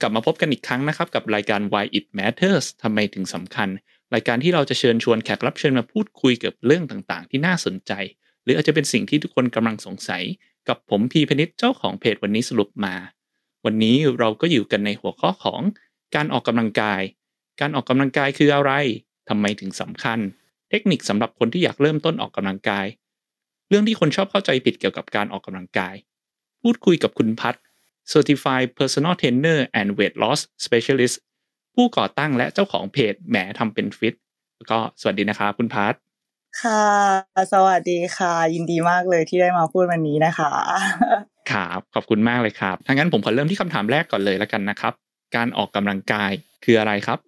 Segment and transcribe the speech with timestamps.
[0.00, 3.68] กลับมาพบกันอีกครั้งนะครับ กับรายการ Why It Matters ทำไมถึงสำคัญ
[4.14, 7.92] รายการที่เราจะเชิญชวนแขกรับเชิญมาพูดคุยเกับเรื่องต่างๆ ที่น่าสนใจ
[8.44, 10.22] หรืออาจจะเป็นสิ่งที่ทุกคนกำลังสงสัย
[10.68, 12.94] กับผมพีพนิษเจ้าของเพจวันนี้สรุปมา
[13.64, 15.62] วันนี้เราก็อยู่กันในหัวข้อของ
[16.14, 17.02] การออกกำลังกาย
[17.60, 18.72] การออกกำลังกายคืออะไร
[19.28, 20.18] ทำไมถึงสำคัญ
[20.70, 22.86] เทคนิคสำหรับคนที่อยากเริ่มต้นออกกำลังกาย
[23.68, 25.94] เรื่องที่คนชอบเข้าใจผิดเกี่ยวกับการออกกำลังกาย
[26.62, 27.54] พูดคุยกับคุณพัฒ
[28.12, 31.16] Certified Personal Trainer and Weight Loss Specialist
[31.74, 34.14] ผู้ก่อตั้งและเจ้าของเพจแหมทำเป็นฟิต
[34.56, 35.94] แล้วก็สวัสดีนะครับคุณพัฒ
[36.62, 36.84] ค่ะ
[37.52, 40.50] สวัสดีค่ะ ยินดีมากเลยที่ได้มาพูดวันนี้นะคะ
[41.50, 44.92] ครับ ขอบคุณมากเลยครับถ้างั้นผมขอเริ่มที่คำถามแรกก่อนเลยแล้วกันนะครับ
[45.36, 46.32] การออกกำลังกาย
[46.64, 47.18] คืออะไรครับ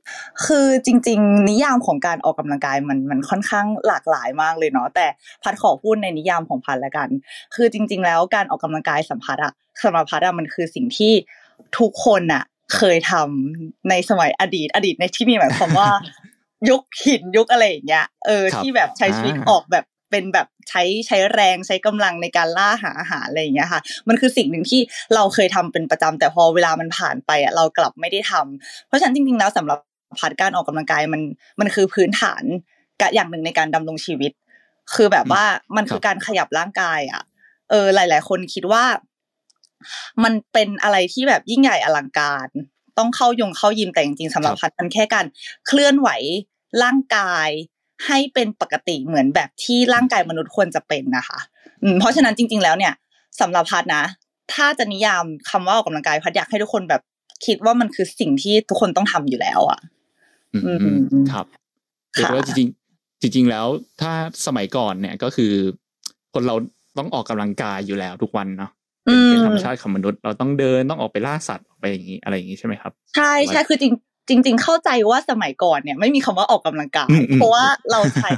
[0.47, 5.07] คือจริง ๆ นิยามของการออกกำลังกายมันมันค่อนข้างหลากหลายมากเลยเนาะแต่
[5.43, 7.09] พัดขอพูดในนิยามของพัดละกัน
[7.55, 11.13] คือจริง ๆ แล้วการออกกำลังกายสัมพัทอะสำหรับพัดอะมันคือสิ่งที่
[11.79, 12.43] ทุกคนอะ
[12.77, 15.91] เคยทำในสมัยอดีตอดีตในที่นี้หมายความว่า
[16.69, 24.81] ยุคหินยุคอะไรอย่างเงี้ยเออครับที่แบบใช้ชีวิตอ่าออกแบบ เป็นแบบใช้ใช้แรงใช้กำลังในการล่าหาอาหารอะไรอย่างเงี้ยค่ะ มันคือสิ่งหนึ่งที่
[25.15, 29.79] เราเคยทำเป็นประจำแต่พอเวลามันผ่านไปอะเรากลับไม่ได้ทำเพราะฉะนั้นจริงๆแล้วสำหรับ
[30.21, 31.23] พัดการออกกำลังกายมัน
[31.61, 32.45] มันคือพื้นฐาน
[33.01, 34.33] กะอย่างหนึ่งในการดำรงชีวิต
[34.95, 35.45] คือแบบว่า
[35.77, 37.23] มันคือการขยับร่างกายอะ
[37.71, 38.85] เออ หลาย ๆ คนคิดว่า
[40.25, 42.49] มันเป็นอะไรที่แบบยิ่งใหญ่อลังการ
[42.99, 45.27] ต้องเข้ายงเข้ายิมแต่จริงๆสำหรับครับพัดมันแค่การ
[45.67, 46.09] เคลื่อนไหว
[46.83, 47.49] ร่างกาย
[48.07, 51.39] ให้เป็นปกติเหมือนแบบที่ร่างกายมนุษย์ควรจะเป็นนะคะ
[51.83, 52.93] อืมเพราะฉะนั้นจริง ๆ แล้วเนี่ย
[53.41, 54.05] สำหรับพัดนะ
[54.55, 57.03] ถ้าจะนิยามคำว่าออกกำลังกายพัดอยากให้ทุกคนแบบ
[57.47, 59.81] คิดว่ามันคือสิ่งที่ทุกคนต้องทำอยู่แล้วอะ
[60.55, 60.89] อืมอื
[61.23, 61.47] มครับ
[62.13, 63.67] เรียกค่ะว่าจริงๆจริง ๆ แล้ว
[64.01, 64.13] ถ้า
[64.47, 65.53] สมัยก่อนเนี่ยก็คือ
[66.35, 66.55] คนเรา
[66.99, 68.71] ต้องออกกำลังกายอยู่แล้วทุกวันเนาะ
[69.05, 73.93] เป็นเป็นธรรมชาติของมนุษย์ เราต้องเดินต้องออกไปล่าสัตว์ออกไปอย่างนี้อะไรอย่างนี้ใช่ไหมครับ ใช่ใช่คือจริง
[74.29, 78.33] จริง ๆ เข้าใจว่าสมัยก่อนเนี่ยไม่มีคำว่าออกกำลังกายอืมอืมเพราะว่าเราใช้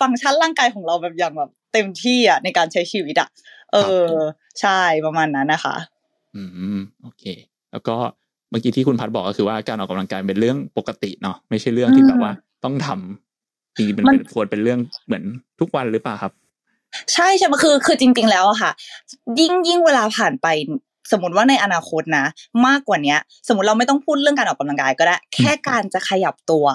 [0.00, 3.28] ฟังก์ชันร่างกายของเราแบบอย่างแบบเต็มที่อะในการใช้ชีวิตอะ
[3.72, 4.08] เออ
[4.60, 5.76] ใช่ประมาณนั้นนะคะ
[6.36, 6.42] อื
[6.76, 7.24] มโอเค
[7.72, 7.96] แล้วก็
[8.50, 12.32] เมื่อกี้ที่คุณพัดบอกก็คือว่าการออกกำลังกายเป็นเรื่องปกติเนาะไม่ใช่เรื่องที่อืมแบบว่า
[12.64, 15.24] ต้องทำจริงๆมันมันเป็นควรเป็นเรื่องเหมือน
[15.60, 16.32] ทุกวันหรือเปล่าครับ
[17.12, 18.70] ใช่ใช่มันคือคือจริง ๆ แล้วอะค่ะ
[19.40, 20.46] ยิ่งยิ่งเวลาผ่านไป
[21.12, 22.24] สมมติว่าในอนาคตนะ
[22.66, 26.66] มากกว่าเนี้ย สมมติเราไม่ต้องพูดเรื่องการออกกำลังกายก็ได้ แค่การจะขยับตัว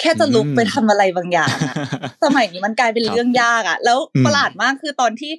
[0.00, 1.74] แค่จะลุกอืมไปทำอะไรบางอย่างอะ
[2.24, 5.32] สมัยนี้มันกลายเป็นครับเรื่องยากอะแล้วอืมประหลาดมากคือตอนที่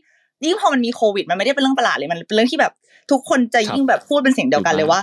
[0.46, 2.74] ยิ่งพอมันมีโควิด มันไม่ได้เป็นเรื่องประหลาดเลยมันเป็นเรื่องที่แบบ
[3.12, 5.02] ทุกคนจะยิ่งแบบพูดเป็นเสียงเดียวกันเลยว่า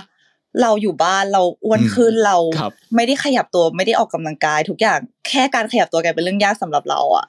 [0.61, 7.25] เราอยู่บ้านเราอ้วนขึ้นเราครับไม่ได้ขยับตัวไม่ได้ออกกำลังกาย ทุกอย่างแค่การขยับตัวกลายเป็นเรื่องยากสำหรับเราอะ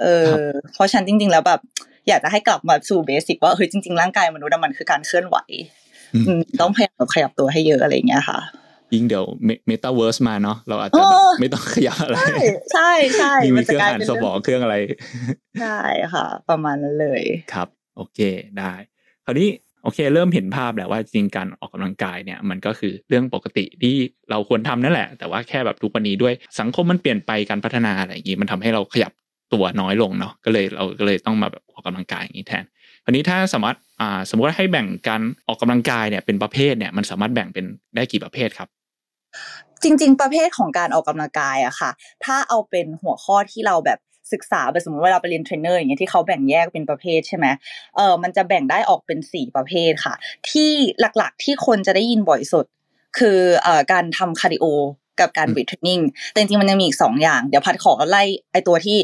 [0.00, 0.34] เออ
[0.74, 1.60] เพราะฉะนันจริง ๆ แล้วแบบ
[2.08, 5.36] อยากจะให้กลับมาสู่เบสิกว่าเฮ้ยจริง ๆ ร่างกายมนุษย์อะมันคือการเคลื่อนไหว
[6.14, 8.38] อืมอืมต้องพยายามขยับตัวให้เยอะอะไรอย่างเงี้ยค่ะ
[8.94, 9.24] ยิ่งเดี๋ยว
[9.66, 12.38] เมตาเวิร์สมาเนาะเราอาจจะแบบเออไม่ต้องขยับอะไร ใช่
[12.72, 14.76] ใช่ใช่ยิ่งมัมีนเคจะรื่องกลายอ่านเป็นสเรื่องมองเครื่องอะไร
[15.60, 15.78] ใช่
[16.12, 17.22] ค่ะ ประมาณนั้นเลย
[17.52, 18.18] ครับ โอเค
[18.58, 18.72] ได้
[19.24, 19.48] คราวนี้
[19.84, 23.94] โอเค เริ่มเห็นภาพแหละว่าจริงๆการออกกำลังกายเนี่ย มันก็คือเรื่องปกติที่
[24.30, 29.12] เราควรทำนั่นแหละ แต่ว่าแค่แบบทุกวันนี้ด้วยสังคมมันเปลี่ยนไปการพัฒนาอะไรอย่างนี้มันทำให้เราขยับ
[29.52, 32.64] ตัวน้อยลงเนาะก็เลยเราก็เลยต้องมาแบบออกกำลังกายอย่างนี้แทน
[33.04, 37.64] คราวนี้ถ้าสามารถอ่าสมมติว่าให้แบ่งการออกกำลังกายเนี่ยเป็นประเภทเนี่ยมันสามารถแบ่งเป็น
[37.96, 38.68] ได้กี่ประเภทครับ
[39.82, 41.90] จริง ๆ ประเภทของการออกกำลังกายอะค่ะ
[42.24, 43.98] ถ้าเอาเป็นหัวข้อที่เราแบบ
[44.32, 47.46] ศึกษาแบบสมมติเวลาไปเรียนเทรนเนอร์อย่างเงี้ยที่เขาแบ่งแยกเป็นประเภทใช่ไหม
[47.96, 50.14] เออมันจะแบ่งได้ออกเป็นสี่ประเภทค่ะ
[50.50, 52.66] ที่หลักๆที่คนจะได้ยินบ่อยสุด
[53.18, 54.64] คือเอ่อการทำ cardio
[55.20, 56.00] กับการอืม weight training
[56.30, 58.22] แต่จริงๆมันยังมีอีกสองอย่าง เดี๋ยวภัทรขอไล่
[58.52, 58.98] ไอตัวที่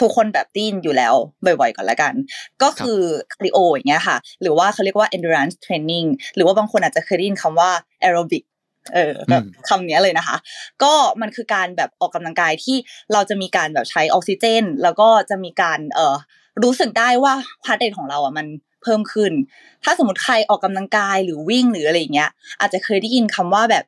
[0.00, 1.14] ทุกคนแบบได้ยินอยู่แล้ว
[1.44, 2.14] บ่อยๆก่อนละกัน
[2.62, 3.00] ก็คือ
[3.32, 7.70] cardio อย่างเงี้ยค่ะ หรือว่าเขาเรียกว่า endurance training หรือว่าบางคนอาจจะเคยได้ยินคำว่า
[8.04, 8.44] aerobic
[8.94, 10.36] เออแบบอืมคำเนี้ยเลยนะคะ
[10.82, 12.76] ก็มันคือการแบบออกกำลังกายที่
[13.12, 16.16] เราจะมีการแบบใช้ออกซิเจน แล้วก็จะมีการเอ่อ
[16.62, 18.46] รู้สึกได้ว่า heart rate ของเราอะมัน
[18.82, 19.32] เพิ่มขึ้น
[19.84, 22.30] ถ้าสมมติใครออกกำลังกายหรือวิ่งหรืออะไรอย่างเงี้ย
[22.60, 23.84] อาจจะเคยได้ยินคำว่าแบบ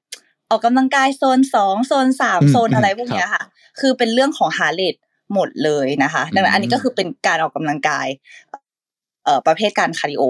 [0.51, 3.45] ออกกำลังกายโซนสองโซนสามอืมโซนอะไรอืมพวกเนี้ยค่ะ
[3.81, 4.95] คือเป็นเรื่องของ heart rate
[5.35, 8.07] หมดเลยนะคะ ดังนั้นอันนี้อืมก็คือเป็นการออกกำลังกาย
[9.25, 10.23] เอ่อประเภทการ cardio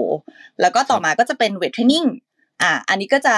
[0.61, 2.05] แล้วก็ต่อมาก็จะเป็น weight training
[2.61, 3.35] อะอันนี้ก็จะ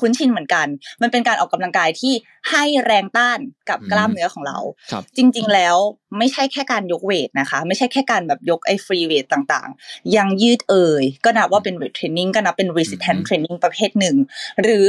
[0.00, 0.66] คุ้นชินเหมือนกัน
[1.02, 2.12] มันเป็นการออกกำลังกายที่
[2.50, 3.38] ให้แรงต้าน
[3.68, 4.58] กับอืมกล้ามเนื้อของเรา
[4.92, 5.76] ครับจริง ๆ แล้ว
[6.18, 14.16] ไม่ใช่แค่การยก weight นะคะ ไม่ใช่แค่การแบบยกไอ้ free weight ต่างๆ ยางยืดเอย ก็นับว่าเป็น weight training ก็นับเป็น resistance อืม training ประเภทหนึ่ง
[14.62, 14.88] หรือ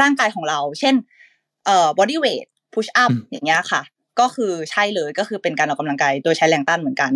[0.00, 0.94] ร่างกายของเรา เช่น
[1.66, 3.82] เอ่อ body weight push up อืมอย่างเงี้ยค่ะ
[4.20, 7.12] ก็คือใช่เลยก็คือเป็นการออกกำลังกายโดยใช้แรงต้านเหมือนกัน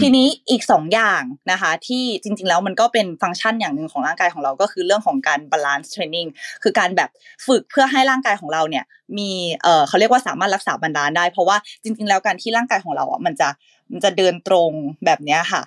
[0.00, 6.26] ทีนี้อีกสองอย่างนะคะที่จริง ๆ แล้วมันก็เป็นฟังก์ชันอย่างหนึ่งของร่างกายของเราก็คือเรื่องของการ balance training
[6.62, 7.10] คือการแบบ
[7.46, 8.84] ฝึกเพื่อให้ร่างกายของเราเนี่ย
[9.18, 9.30] มี
[9.62, 13.48] เอ่อเขาเรียกว่าสามารถรักษา balance ได้ เพราะว่าจริง ๆ แล้วการที่ร่างกายของเราอะมันจะ
[13.92, 14.70] มันจะเดินตรง
[15.04, 15.62] แบบเนี้ยค่ะ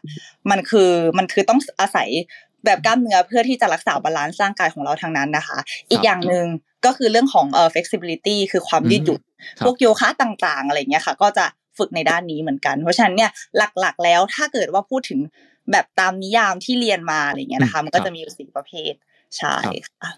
[0.50, 2.10] มันคือมันคือต้องอาศัย
[2.66, 5.58] แบบกล้ามเนื้อเพื่อที่จะรักษา balance ร่างกายของเราทางนั้นนะคะ
[5.92, 6.46] อีกอย่างหนึ่ง
[6.86, 9.22] ก็คือเรื่องของเอ่อ flexibility คือความยืดหยุ่น
[9.66, 11.46] พวกโยคะต่างๆ อะไรเงี้ยค่ะ ก็จะ
[11.78, 13.32] ฝึกในด้านนี้เหมือนกัน เพราะฉะนั้นเนี่ย
[13.80, 15.20] หลักๆ แล้วถ้าเกิดว่าพูดถึง
[15.72, 18.94] แบบตามนิยามที่เรียนมาอะไรเงี้ยนะคะ มันก็จะมีอยู่สี่ประเภท
[19.38, 19.56] ใช่
[19.88, 20.10] ค่ะ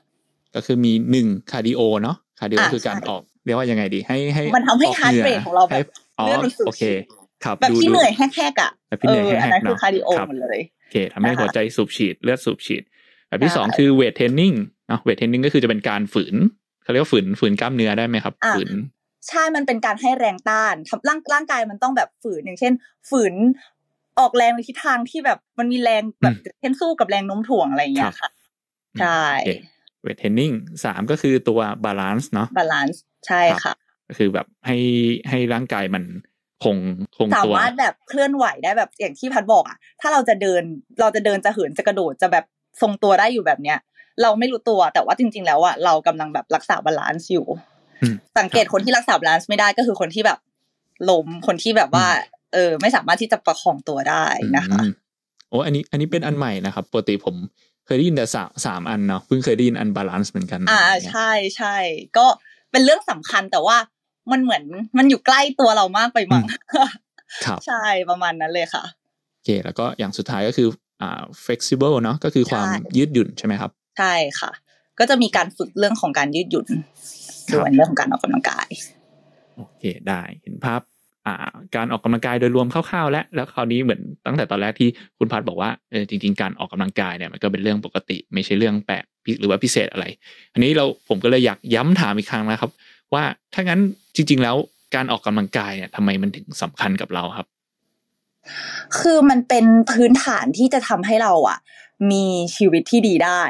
[0.56, 5.86] ก็คือมีหนึ่ง cardio เนาะ cardio คือการออกเรียกว่ายังไงดี ให้ให้มันทำให้ heart rate ของเราแบบ
[6.26, 7.02] เลือดมันสูบฉีด
[7.44, 12.84] ครับแบบที่เหนื่อยแฮกๆอะแบบที่เหนื่อยแฮกๆอันนั้นคือเนาะ cardio ครับหมดเลยโอเคทำให้หัวใจสูบฉีดเลือดสูบฉีด
[13.28, 14.54] แบบที่สองคือ weight training
[14.88, 16.36] เนาะ weight training ก็คือจะเป็นการฝืน
[16.84, 18.72] เขาเรียกว่าฝืนฝืนกล้ามเนื้อได้ไหมครับอะฝืน
[19.30, 22.74] ใช่มันเป็นการให้แรงต้านทำร่างร่างกายมันต้องแบบฝืนอย่างเช่น
[23.10, 23.34] ฝืน
[24.20, 28.30] ออกแรงในทิศทางที่แบบมันมีแรงแบบอืมเช่นสู้กับแรงโน้มถ่วงอะไรอย่างเงี้ยค่ะ
[29.00, 29.52] ใช่โอเค
[30.04, 30.52] weight training
[30.86, 33.74] สามก็คือตัว balance เนาะ balanceใช่ค่ะ
[34.08, 34.78] ก็คือแบบให้
[35.30, 36.04] ให้ร่างกายมัน
[36.64, 36.78] คง
[37.18, 40.64] คงสาตัวมารถแบบเคลื่อนไหวได้แบบอย่างที่ภัทรบอกอะถ้าเราจะเดิน
[41.02, 42.46] เราจะเดินจะเหินจะกระโดดจะแบบ
[42.82, 43.78] ทรงตัวได้อยู่แบบเนี้ย
[44.22, 47.48] เราไม่รู้ตัวแต่ว่าจริง ๆ แล้วอะเรากำลังแบบรักษา balance อยู่
[48.02, 50.40] อืมสังเกตคนที่รักษา balance ไม่ได้ก็คือคนที่แบบ
[51.10, 52.08] ล้มคนที่แบบว่า
[52.54, 54.26] เออ ไม่สามารถที่จะประคองตัวได้
[54.58, 54.92] นะคะอืม
[55.50, 57.36] โอ้อันนี้อันนี้เป็นอันใหม่นะครับปกติผม
[57.86, 61.76] เคยได้ยินแต่สามสามอันเนาะเพิ่งเคยได้ยินอัน balance เหมือนกัน อ่าะไรเงี้ยใช่ใช่
[62.18, 62.26] ก็
[62.72, 63.78] เป็นเรื่องสำคัญแต่ว่า
[64.32, 64.64] มันเหมือน
[64.98, 66.46] มันอยู่ใกล้ตัวเรามากไปมั้ง
[67.46, 68.84] ครับใช่ประมาณนั้นเลยค่ะ
[69.34, 70.68] โอเคแล้วก็อย่างสุดท้ายก็คือ
[71.02, 74.52] อ่า flexible เนาะก็คือความใช่ยืดหยุ่นใช่ไหมครับ ใช่ค่ะ
[75.00, 76.68] ก็จะมีการฝึกเรื่องของการยืดหยุ่น
[77.50, 78.68] ครับด้วยเรื่องของการออกกำลังกาย
[79.58, 80.82] โอเคได้เห็นภาพ
[81.28, 81.36] อ่า
[81.76, 90.06] การออกกำลังกายโดยรวมคร่าวๆ แล้วแล้วคราวนี้เหมือนตั้งแต่ตอนแรกที่คุณพัดบอกว่าเออจริง ๆ การออกกำลังกายเนี่ยมันก็เป็นเรื่องปกติ ไม่ใช่เรื่องแปลกพิหรือว่าพิเศษอะไร
[90.54, 92.72] อันนี้เราผมก็เลยอยากย้ำถามอีกครั้งนะครับ
[93.14, 93.80] ว่าถ้างั้น
[94.16, 94.56] จริง ๆ แล้ว
[94.96, 97.48] การออกกำลังกายเนี่ยทำไมมันถึงสำคัญกับเราครับ
[99.00, 101.60] คือมันเป็นพื้นฐานที่จะทำให้เราอะ
[102.12, 102.26] มี
[102.56, 103.42] ชีวิตที่ดีได้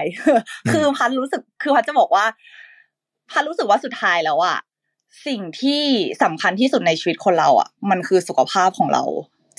[0.72, 2.26] คือพัดรู้สึกคือพัดจะบอกว่า
[3.32, 4.58] พัดรู้สึกว่าสุดท้ายแล้วอะ
[5.28, 5.84] สิ่งที่
[6.24, 9.04] สำคัญที่สุดในชีวิตคนเราอะมันคือสุขภาพของเรา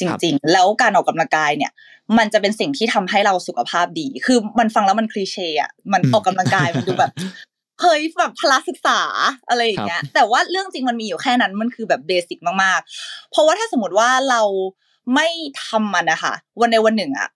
[0.01, 1.73] จริง ๆ แล้วการออกกำลังกายเนี่ย
[2.19, 7.13] มันจะเป็นสิ่งที่ทำให้เราสุขภาพดี คือมันฟังแล้วมันคลีเช่อะมันอืมออกกำลังกายมันดูแบบ
[7.81, 9.01] เฮ้ยแบบพละศึกษา
[9.49, 14.43] อะไรอย่างเงี้ย แต่ว่าเรื่องจริงมันมีอยู่แค่นั้นมันคือแบบเบสิกมากๆ เพราะว่าถ้าสมมติว่าเรา
[15.15, 15.29] ไม่
[15.67, 17.29] ทำมันนะคะวันในวันหนึ่งอะ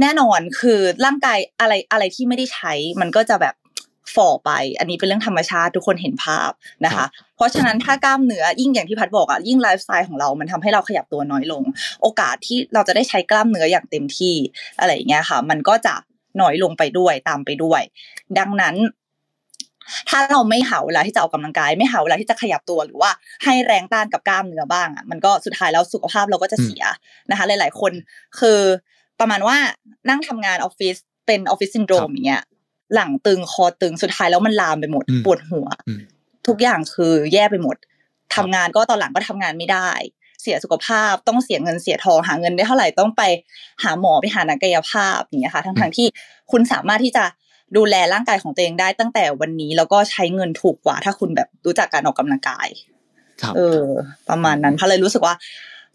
[0.00, 3.54] แน่นอนคือร่างกายอะไรอะไรที่ไม่ได้ใช้ มันก็จะแบบ
[4.14, 6.50] ฝ่อไป อันนี้เป็นเรื่องธรรมชาติทุกคนเห็นภาพ
[6.84, 11.62] นะครัคะบเพราะฉะนั้นถ้ากล้ามเนื้อยิ่งอย่างที่พัดบอกอะยิ่งไลฟ์สไตล์ของเรา มันทำให้เราขยับตัวน้อยลง
[12.02, 14.34] โอกาสที่เราจะได้ใช้กล้ามเนื้ออย่างเต็มที่
[14.78, 15.94] อะไรอย่างเงี้ยค่ะ มันก็จะ
[16.40, 17.80] น้อยลงไปด้วยตามไปด้วย
[18.38, 18.76] ดังนั้น
[20.08, 23.10] ถ้าเราไม่หาเวลาที่จะออกกำลังกาย ไม่หาเวลาที่จะขยับตัวหรือว่า
[23.44, 26.84] ให้แรงต้านกับกล้ามเนื้อบ้างอะมันก็สุดท้ายแล้วสุขภาพเราก็จะเสีย
[27.30, 27.92] นะคะ หลาย ๆ คน
[28.40, 28.60] คือ
[29.20, 29.56] ประมาณว่า
[30.08, 30.96] นั่งทำงานออฟฟิศ
[31.26, 32.42] เป็นออฟฟิศซินโดรครัมบอย่างเงี้ย
[32.94, 36.00] หลังตึงคอตึงสุดท้ายแล้วมันลามไปหมดอืมปวดหัวอืม
[36.46, 37.76] ทุกอย่างคือแย่ไปหมด
[38.34, 39.90] ทำงานก็ตอนหลังก็ทำงานไม่ได้
[40.42, 43.22] เสียสุขภาพต้องเสียเงินเสียทองหาเงินได้เท่าไหร่ต้องไป
[43.82, 46.06] หาหมอไปหานักกายภาพอย่างเงี้ยค่ะ ทั้งทที่
[46.52, 47.24] คุณสามารถที่จะ
[47.76, 52.68] ดูแลร่างกายของตัวเองได้ตั้งแต่วันนี้แล้วก็ใช้เงินถูกกว่า ถ้าคุณแบบรู้จักการออกกำลังกาย
[53.42, 53.82] ครับเออ
[54.28, 55.34] ประมาณนั้นเพราะเลยรู้สึกว่า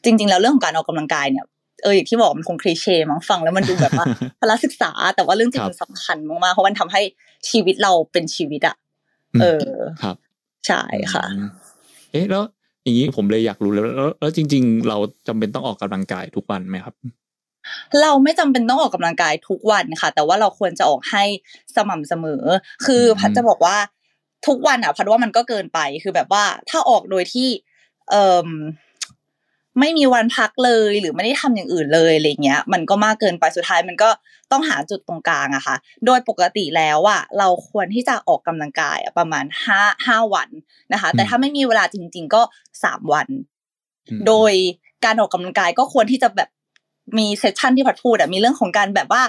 [0.04, 1.46] จริง ๆ แล้วเรื่องของการออกกำลังกายเนี่ย
[1.84, 4.06] เอออย่างที่บอกมันคงคลีเช่มั้งฟังแล้วมันดูแบบว่า
[4.40, 7.02] พละศึกษา แต่ว่าเรื่องจริงครับมันสำคัญมากๆเพราะมันทำให้
[7.50, 8.76] ชีวิตเราเป็นชีวิตอะ
[9.38, 9.70] มเออ
[10.04, 10.16] ครับ
[10.68, 10.82] ใช่
[11.14, 11.50] ค่ะอืม
[12.12, 12.44] เอ๊ะแล้ว
[12.84, 16.96] อย่างนี้ผมเลยอยากรู้แล้วแล้วแล้วจริง ๆ เราจำเป็นต้องออกกำลังกายทุกวันไหมครับ
[18.02, 21.24] เราไม่จำเป็นต้องออกกำลังกายทุกวันค่ะ แต่ว่าเราควรจะออกให้
[21.76, 22.44] สม่ำเสมอ
[22.86, 23.78] คืออมพัดจะบอกว่า
[24.48, 27.48] ทุกวันอะพัดว่ามันก็เกินไปคือแบบว่าถ้าออกโดยที่
[28.12, 28.48] เอ่ม
[29.80, 34.10] ไม่มีวันพักเลยหรือไม่ได้ทำอย่างอื่นเลยอะไรเงี้ย มันก็มากเกินไปสุดท้ายมันก็
[34.52, 40.50] ต้องหาจุดตรงกลางอะค่ะ โดยปกติแล้วอะเราควรที่จะออกกำลังกายอะประมาณห้าห้าวัน
[40.94, 42.42] นะคะ แต่อืมถ้าไม่มีเวลาจริง ๆ ก็
[42.84, 43.28] สามวัน
[44.10, 44.54] อืมโดย
[45.06, 46.50] การออกกำลังกายก็ควรที่จะแบบ
[47.18, 49.24] มี session ที่ภัทรพูดอะมีเรื่องของการแบบว่า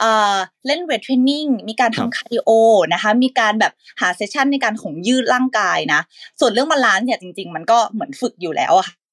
[0.00, 2.50] เอ่อเล่น weight training มีการครัทำ cardio
[2.92, 6.00] นะคะ มีการแบบหา session ในการของยืดร่างกายนะ
[6.40, 9.03] ส่วนเรื่อง balance เนี่ยจริง ๆ มันก็เหมือนฝึกอยู่แล้วอะค่ะอืม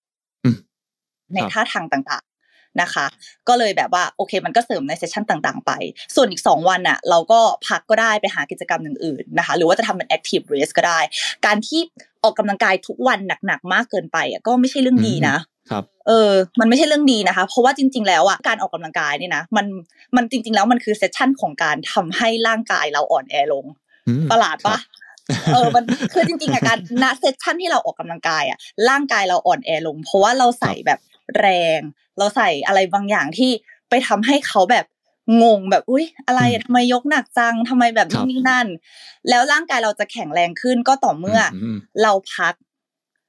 [1.36, 3.06] ในครับท่าทางต่างๆนะคะ
[3.48, 5.72] ก็เลยแบบว่าโอเค มันก็เสริมในเซสชันต่างๆ ไป
[6.16, 11.00] ส่วนอีกสองวันอะเราก็พักก็ได้ไปหากิจกรรมอื่นๆนะคะ หรือว่าจะทำเป็น active race ก็ได้
[11.46, 11.82] การที่
[12.24, 15.38] ออกกำลังกายทุกวันหนักๆมากเกินไปอะก็ไม่ใช่เรื่องดีนะ
[15.72, 19.66] ครับเออ มันไม่ใช่เรื่องดีนะคะ เพราะว่าจริง ๆ แล้วอะ การออกกำลังกายเนี่ยนะ มัน
[20.16, 23.66] มันจริง ๆ แล้วมันคือเซสชั่นของการทำให้ร่างกายเราอ่อนแอลง
[24.08, 24.80] อืมประหลาดครัปะบ
[25.54, 25.84] เออ มัน
[26.14, 28.58] คือจริงๆอะการณเซสชั่นที่เราออกกำลังกายอะ
[28.90, 31.00] ร่างกายเราอ่อนแอลง เพราะว่าเราใส่แบบ
[31.40, 31.48] แร
[31.78, 31.80] ง
[32.18, 33.52] เราใส่อะไรบางอย่างที่
[33.90, 34.86] ไปทำให้เขาแบบ
[35.44, 38.68] งงแบบอุ้ยอะไรอะทำไมยกหนักจังทำไมแบบครับนี่นั่น
[39.30, 42.54] แล้วร่างกายเราจะแข็งแรงขึ้นก็ต่อเมื่ออมเราพัก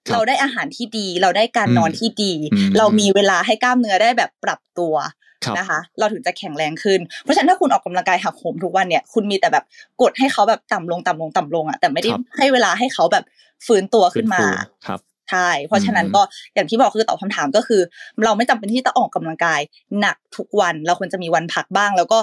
[0.08, 4.94] ครับเราได้อาหารที่ดี เราได้การอืมนอนที่ดีอืมเรามีเวลาให้กล้ามเนื้อได้แบบปรับตัว
[5.44, 9.64] ครับนะคะ เราถึงจะแข็งแรงขึ้น เพราะฉะนั้นถ้าคุณออกกำลังกายหักโหมทุกวันเนี่ยคุณมีแต่แบบ
[10.02, 13.24] กดให้เขาแบบต่ำลงต่ำลงต่ำลงอะแต่ไม่ได้ครับให้เวลาให้เขาแบบ
[13.66, 15.00] ฟื้นตัวขึ้นมาฟื้ฟูครับ
[15.32, 16.22] ใช่ เพราะฉะนั้นอืมก็
[16.54, 17.80] อย่างที่บอกคือตอบคำถามก็คือ
[18.24, 19.60] เราไม่จำเป็นที่จะออกกำลังกาย
[20.00, 22.18] หนักทุกวันเราควรจะมีวันพักบ้าง แล้วก็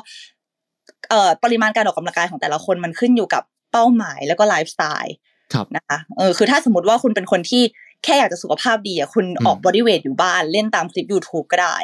[1.10, 5.16] เอ่อปริมาณการออกกำลังกายของแต่ละคนมันขึ้นอยู่กับเป้าหมายแล้วก็ไลฟ์สไตล์
[5.54, 7.64] ครับนะคะเออคือถ้าสมมติว่าคุณเป็นคนที่
[8.04, 11.78] แค่อยากจะสุขภาพดีอะคุณอืมออกบอดี้เวทอยู่บ้านเล่นตามคลิป YouTube ก็ได้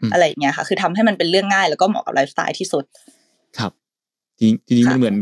[0.00, 2.84] อืมอะไรอย่างเงี้ยค่ะ คือทำให้มันเป็นเรื่องง่ายแล้วก็เหมาะกับไลฟ์สไตล์ที่สุด
[3.58, 3.72] ครับ
[4.40, 5.16] จริงจริงๆค่ะมันเหมือน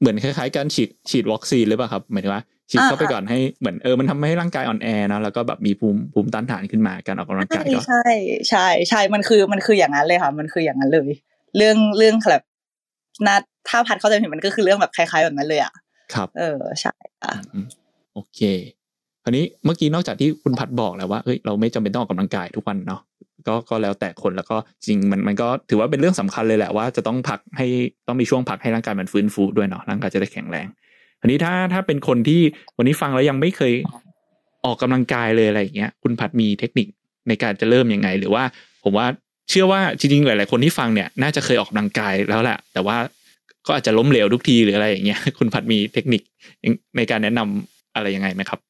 [0.00, 8.04] เหมือนคล้ายๆการฉีดฉีดวัคซีนหรือเปล่าครับหมายถึงว่า ฉีดอ่าเข้าไปก่อนให้เหมือนเออมันทำให้ร่างกายอ่อนแอนะแล้วก็แบบมีภูมิภูมิต้านทานขึ้นมาการออกกำลังใช่กายก็ใช่
[8.50, 11.08] ใช่ใช่มันคือมันคืออย่างนั้นเลยค่ะ มันคืออย่างนั้นเลย
[11.56, 12.42] เรื่องเรื่องแบบ
[13.26, 13.34] นา
[13.68, 15.72] ถ้าพัดเข้าใจผิดมันก็คือเรื่องแบบคล้ายๆแบบนั้นเลยอะ
[16.14, 17.66] ครับ เออใช่ค่ะอืม
[18.14, 18.40] โอเค
[19.22, 23.00] คราวนี้เมื่อกี้นอกจากที่คุณพัดบอกแล้วว่าเฮ้ยเราไม่จำเป็นต้องออกกำลังกายทุกวันเนาะ
[23.48, 24.56] ก็ก็แล้วแต่คนแล้วก็
[24.86, 27.66] จริงมันมันก็ถือว่าเป็นเรื่องสำคัญเลยแหละว่าจะต้องพักให้
[28.06, 30.66] ต้องมีช่วงพักให้ร่างกายมันฟื้นฟูด้วยเนาะร่างกายจะได้แข็งแรง
[31.24, 32.40] อันนี้ถ้าถ้าเป็นคนที่
[32.76, 33.72] วันนี้ฟังแล้วยังไม่เคย
[34.64, 36.86] ออกกำลังกายเลยอะไรอย่างเงี้ยคุณพัดมีเทคนิค
[37.28, 38.44] ในการจะเริ่มยังไง หรือว่า
[38.84, 39.06] ผมว่า
[39.50, 42.96] เชื่อว่าจริงๆหลาย ๆ คนที่ฟังเนี่ยน่าจะเคยออกกำลังกายแล้วแหละแต่ว่า
[43.66, 46.22] ก็อาจจะล้มเหลวทุกทีหรืออะไรอย่างเงี้ยคุณพัดมีเทคนิค
[46.96, 48.60] ในการแนะนำอะไรยังไงไหมครับ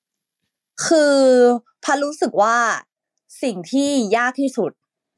[0.87, 1.16] คือ
[1.84, 2.56] พัดรู้สึกว่า
[3.42, 4.73] สิ่งที่ยากที่สุด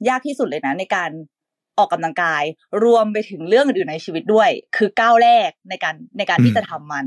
[0.09, 1.11] ยากที่สุดเลยนะในการ
[1.79, 2.43] ออกกำลังกาย
[2.85, 7.07] รวมไปถึงเรื่องอื่นๆในชีวิตด้วย คือก้าวแรกในการในการอืมที่จะทำมัน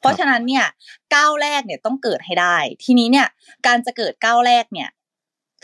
[0.00, 0.66] เพราะฉะนั้นเนี่ย
[1.14, 3.26] ก้าวแรกเนี่ยต้องเกิดให้ได้ ทีนี้เนี่ย
[3.66, 4.88] การจะเกิดก้าวแรกเนี่ย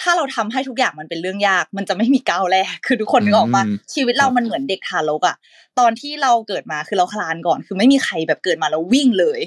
[0.00, 5.37] ถ้าเราทำให้ทุกอย่างมันเป็นเรื่องยาก มันจะไม่มีก้าวแรก คือทุกคนนึกออกมาอืมชีวิตเรามันเหมือนเด็กทารกอะ
[5.78, 9.40] ตอนที่เราเกิดมาคือเราคลานก่อน คือไม่มีใครแบบเกิดมาแล้ววิ่งเลย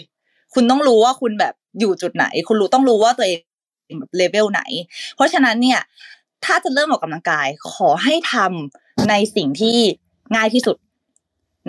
[0.53, 3.39] คุณต้องรู้ว่าคุณแบบอยู่จุดไหน คุณรู้ต้องรู้ว่าตัวเอง
[4.00, 4.62] แบบเลเวลไหน
[5.15, 5.79] เพราะฉะนั้นเนี่ย
[6.45, 9.77] ถ้าจะเริ่มออกกำลังกาย ขอให้ทำ ในสิ่งที่
[10.36, 10.77] ง่ายที่สุด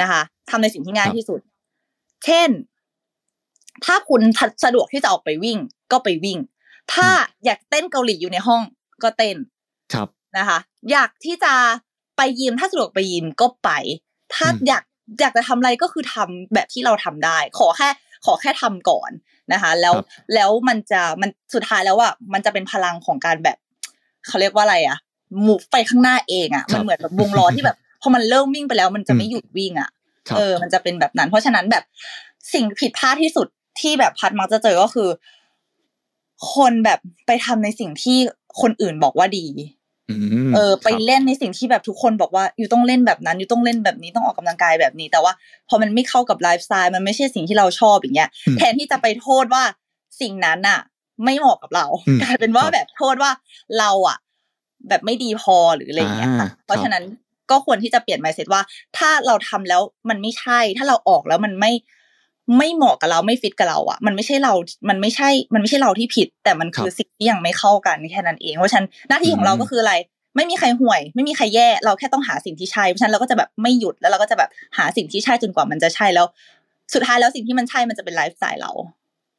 [0.02, 1.40] นะคะทำในสิ่งที่ง่ายที่สุด
[2.24, 2.48] เช่น
[3.84, 4.22] ถ้าคุณ
[4.64, 5.58] สะดวกที่จะออกไปวิ่ง
[5.92, 6.38] ก็ไปวิ่ง
[6.92, 7.08] ถ้า
[7.44, 8.62] อยากเต้นเกาหลีอยู่ในห้อง
[9.02, 9.36] ก็เต้น
[9.94, 10.58] ครับนะคะ
[10.90, 11.54] อยากที่จะ
[12.16, 13.70] ไปยิมถ้าสะดวกไปยิมก็ไป
[14.34, 14.84] ถ้าอืมอยาก
[15.20, 17.88] อยากจะทำอะไรก็คือทำแบบที่เราทำได้ ขอแค่
[18.24, 19.10] ขอแค่ทำก่อน
[19.52, 23.56] นะคะ แล้วครับแล้วมันจะมันสุดท้ายแล้วอะมันจะเป็นพลังของการแบบ
[24.26, 24.98] เขาเรียกว่าอะไรอะ
[25.46, 29.90] มูฟไปข้างหน้าเองอะครัมันบเหมือนแบบวงล้อที่แบบพอมันเริ่มวิ่งไปแล้ว มันจะอืมไม่หยุดวิ่งอะ
[30.28, 31.84] ครับเออ มันจะเป็นแบบนั้น เพราะฉะนั้นแบบ
[32.52, 33.46] สิ่งผิดพลาดที่สุด
[33.80, 35.08] ที่แบบพัดมักจะเจอก็คือ
[36.54, 38.18] คนแบบไปทำในสิ่งที่
[38.60, 39.46] คนอื่นบอกว่าดี
[40.46, 45.32] มเออ ไปครับเล่นในสิ่งที่แบบทุกคนบอกว่าอยู่ต้องเล่นแบบนั้นอยู่ต้องเล่นแบบนี้ต้องออกกำลังกายแบบนี้ แต่ว่า
[45.68, 49.62] พอมันไม่เข้ากับไลฟ์สไตล์มันไม่ใช่สิ่งที่เราชอบอย่างเงี้ยอืมแทนที่จะไปโทษว่า
[50.20, 50.80] สิ่งนั้นน่ะ
[51.24, 53.30] ไม่เหมาะกับเราอืมกลายเป็นว่าครับแบบโทษว่า
[53.78, 54.18] เราอะ
[54.88, 57.04] แบบไม่ดีพอหรืออะไรอย่างเงี้ยค่ะอ่าเพราะครับฉะนั้น
[57.50, 58.62] ก็ควรที่จะเปลี่ยน mindset ว่า
[58.96, 61.72] ถ้าเราทำแล้วมันไม่ใช่ ถ้าเราออกแล้วมันไม่
[62.58, 64.52] ไม่เหมาะกับเราไม่ฟิตกับเราอะ มันไม่ใช่เรา
[64.88, 69.94] มันไม่ใช่ มันไม่ใช่เราที่ผิด แต่มันคือสิ่งที่ยังไม่เข้ากันแค่นั้นเอง เพราะฉะนั้นหน้าที่ของเราก็คืออะไร
[70.36, 76.26] ไม่มีใครห่วย ไม่มีใครแย่ เราแค่ต้องหาสิ่งที่ใช่ เพราะฉะนั้นเราก็จะแบบไม่หยุด แล้วเราก็จะแบบหาสิ่งที่ใช่จนกว่ามันจะใช่แล้ว
[76.94, 78.72] สุดท้ายแล้วสิ่งที่มันใช่ มันจะเป็นไลฟ์สไตล์เรา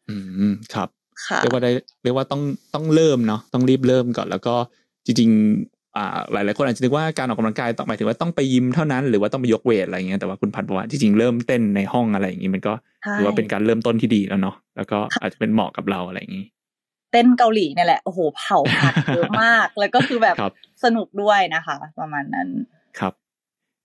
[0.10, 0.16] อื
[0.52, 0.90] ม ครับ
[1.25, 1.72] ค่ะเรียกว่าได้
[2.04, 2.42] เรียกว่าต้อง
[2.74, 4.56] ต้องเริ่มเนาะ ต้องรีบเริ่มก่อน แล้วก็
[5.06, 16.46] จริงๆอ่าหลายๆคนอาจจะนึกว่าการออกกำลังกายต้องหมายถึงว่าต้องไปยิมเท่านั้นหรือว่าต้องไปยกเวทอะไรอย่างเงี้ยแต่ว่าคุณพันธ์บอกว่าจริงๆเริ่มเต้นในห้องอะไรอย่างงี้มันก็ใช่ถือว่าเป็นการเริ่มต้นที่ดีแล้วเนาะแล้วก็อาจจะเป็นเหมาะกับเราอะไรอย่างงี้
[17.12, 22.48] เต้นเกาหลีเนี่ยแหละโอ้โหเผาผัดเยอะมาก แล้วก็คือแบบครับสนุกด้วยนะคะ ประมาณนั้น
[23.00, 23.14] ครับ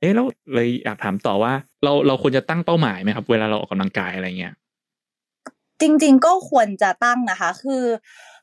[0.00, 1.52] เอ๊ะแล้วเลยอยากถามต่อว่า
[1.84, 4.54] เราเราควรจะตั้งเป้าหมายไหมครับ เวลาเราออกกำลังกายอะไรเงี้ย
[5.80, 7.84] จริง ๆ ก็ควรจะตั้งนะคะ คือ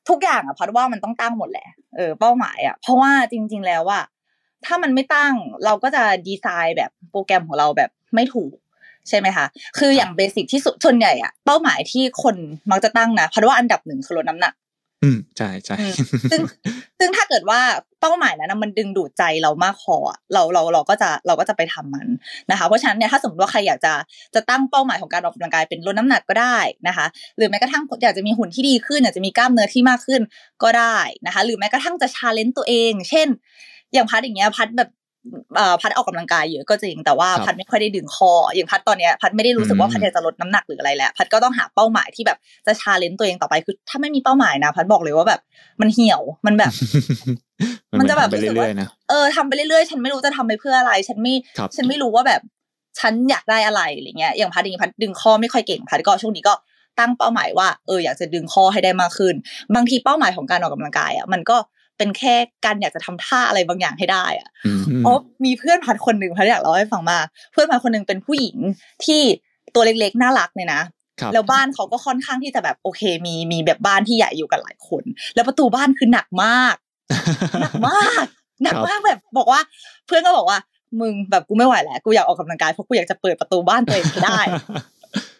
[0.09, 4.01] ทุกอย่างอะพัดว่ามันต้องตั้งหมดแหละเออเป้าหมายอะเพราะว่าจริง ๆ แล้วว่า
[4.65, 5.33] ถ้ามันไม่ตั้ง
[5.65, 8.53] เราก็จะดีไซน์แบบโปรแกรมของเราแบบไม่ถูก
[9.09, 9.45] ใช่ไหมคะ
[9.77, 12.35] คืออย่าง basic ที่สุดส่วนใหญ่อะเป้าหมายที่คน
[12.71, 14.53] มักจะตั้งนะ เพราะว่าอันดับหนึ่งคือลดน้ำหนัก
[15.03, 15.77] อืมใช่ใช่
[16.31, 16.41] ซึ่ง
[16.99, 17.61] ซึ่งถ้าเกิดว่า
[18.01, 19.97] เป้าหมายนั้นมันดึงดูดใจเรามากพอ
[20.33, 22.07] เราเราเราก็จะเราก็จะไปทำมัน
[22.51, 23.93] นะคะ เพราะฉะนั้นเนี่ยถ้าสมมติว่าใครอยากจะ
[24.35, 27.05] จะตั้งเป้าหมายของการออกกำลังกายเป็นลดน้ำหนักก็ได้นะคะ
[27.37, 30.21] หรือแม้กระทั่งอยากจะมีหุ่นที่ดีขึ้นอยากจะมีกล้ามเนื้อที่มากขึ้น
[30.63, 33.27] ก็ได้นะคะ หรือแม้กระทั่งจะ challenge ตัวเอง เช่น
[33.93, 34.89] อย่างพัดอย่างเงี้ยพัดแบบ
[35.81, 45.39] พัดออกกำลังกายเยอะก็จริงแต่ว่าพัดไม่ค่อยได้ดึงข้อ อย่างพัดตอนเนี้ยพัดไม่ได้รู้สึกว่าพัดอยากจะลดน้ำหนักหรืออะไรแล้วพัดก็ต้องหาเป้าหมายที่แบบจะ challenge ตัวเองต่อไปคือ ถ้าไม่มีเป้าหมายนะ พัดบอกเลยว่าแบบ
[45.81, 46.71] มันเหี่ยวมันแบบ
[47.99, 48.69] มันจะแบบรู้สึกว่า
[49.09, 51.33] เออทำไปเรื่อยๆ ฉันไม่รู้จะทำไปเพื่ออะไร ฉันไม่
[51.75, 52.41] ฉันไม่รู้ว่าแบบ
[52.99, 56.53] ฉันอยากได้อะไรอะไรเงี้ยอย่างพัดอย่างพัดดึงข้อไม่ค่อยเก่งพัดก็ช่วงนี้ก็
[56.99, 59.35] ตั้งเป้าหมายว่าเอออยากจะดึงข้อให้ได้มากขึ้น
[59.75, 61.57] บางทีเป้าหมายของการออกกำลังกายอะมันก็
[61.97, 62.35] เป็นแค่
[62.65, 64.49] การอยากจะทำท่าอะไรบางอย่างให้ได้อะ
[65.05, 65.13] อ๋อ
[65.45, 67.19] มีเพื่อนพัดคนหนึ่งพัดอยากเล่าให้ฟังมา
[67.51, 68.57] เพื่อนพัดคนหนึ่งเป็นผู้หญิง
[69.05, 69.21] ที่
[69.75, 70.81] ตัวเล็กๆน่ารักเนี่ยนะ
[71.33, 75.03] แล้วบ้านเขาก็ค่อนข้างที่จะแบบโอเค มีมีแบบบ้านที่ใหญ่อยู่กันหลายคน
[75.35, 76.75] แล้วประตูบ้านคือหนักมาก
[77.61, 78.25] หนักมาก
[78.63, 79.61] หนักมากแบบบอกว่า
[80.07, 80.59] เพื่อนก็บอกว่า
[80.99, 84.39] มึงแบบกูไม่ไหวแล้วกูอยากออกกำลังกายเพราะกูอยากจะเปิดประตูบ้านตัวเองให้ได้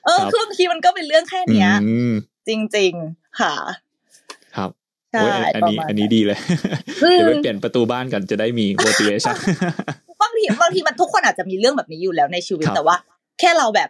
[0.05, 1.69] เออคือบางทีมันก็เป็นเรื่องแค่เนี้ย
[2.47, 3.53] จริง ๆ ค่ะ
[5.13, 6.39] ครับโอ้ยอันนี้อันนี้ดีเลย
[7.11, 9.35] เดี๋ยวไปเปลี่ยนประตูบ้านกันจะได้มี motivation
[10.21, 12.95] บางทีบางทีมันทุกคนอาจจะมีเรื่องแบบนี้อยู่แล้วในชีวิตแต่ว่า
[13.39, 13.89] แค่เราแบบ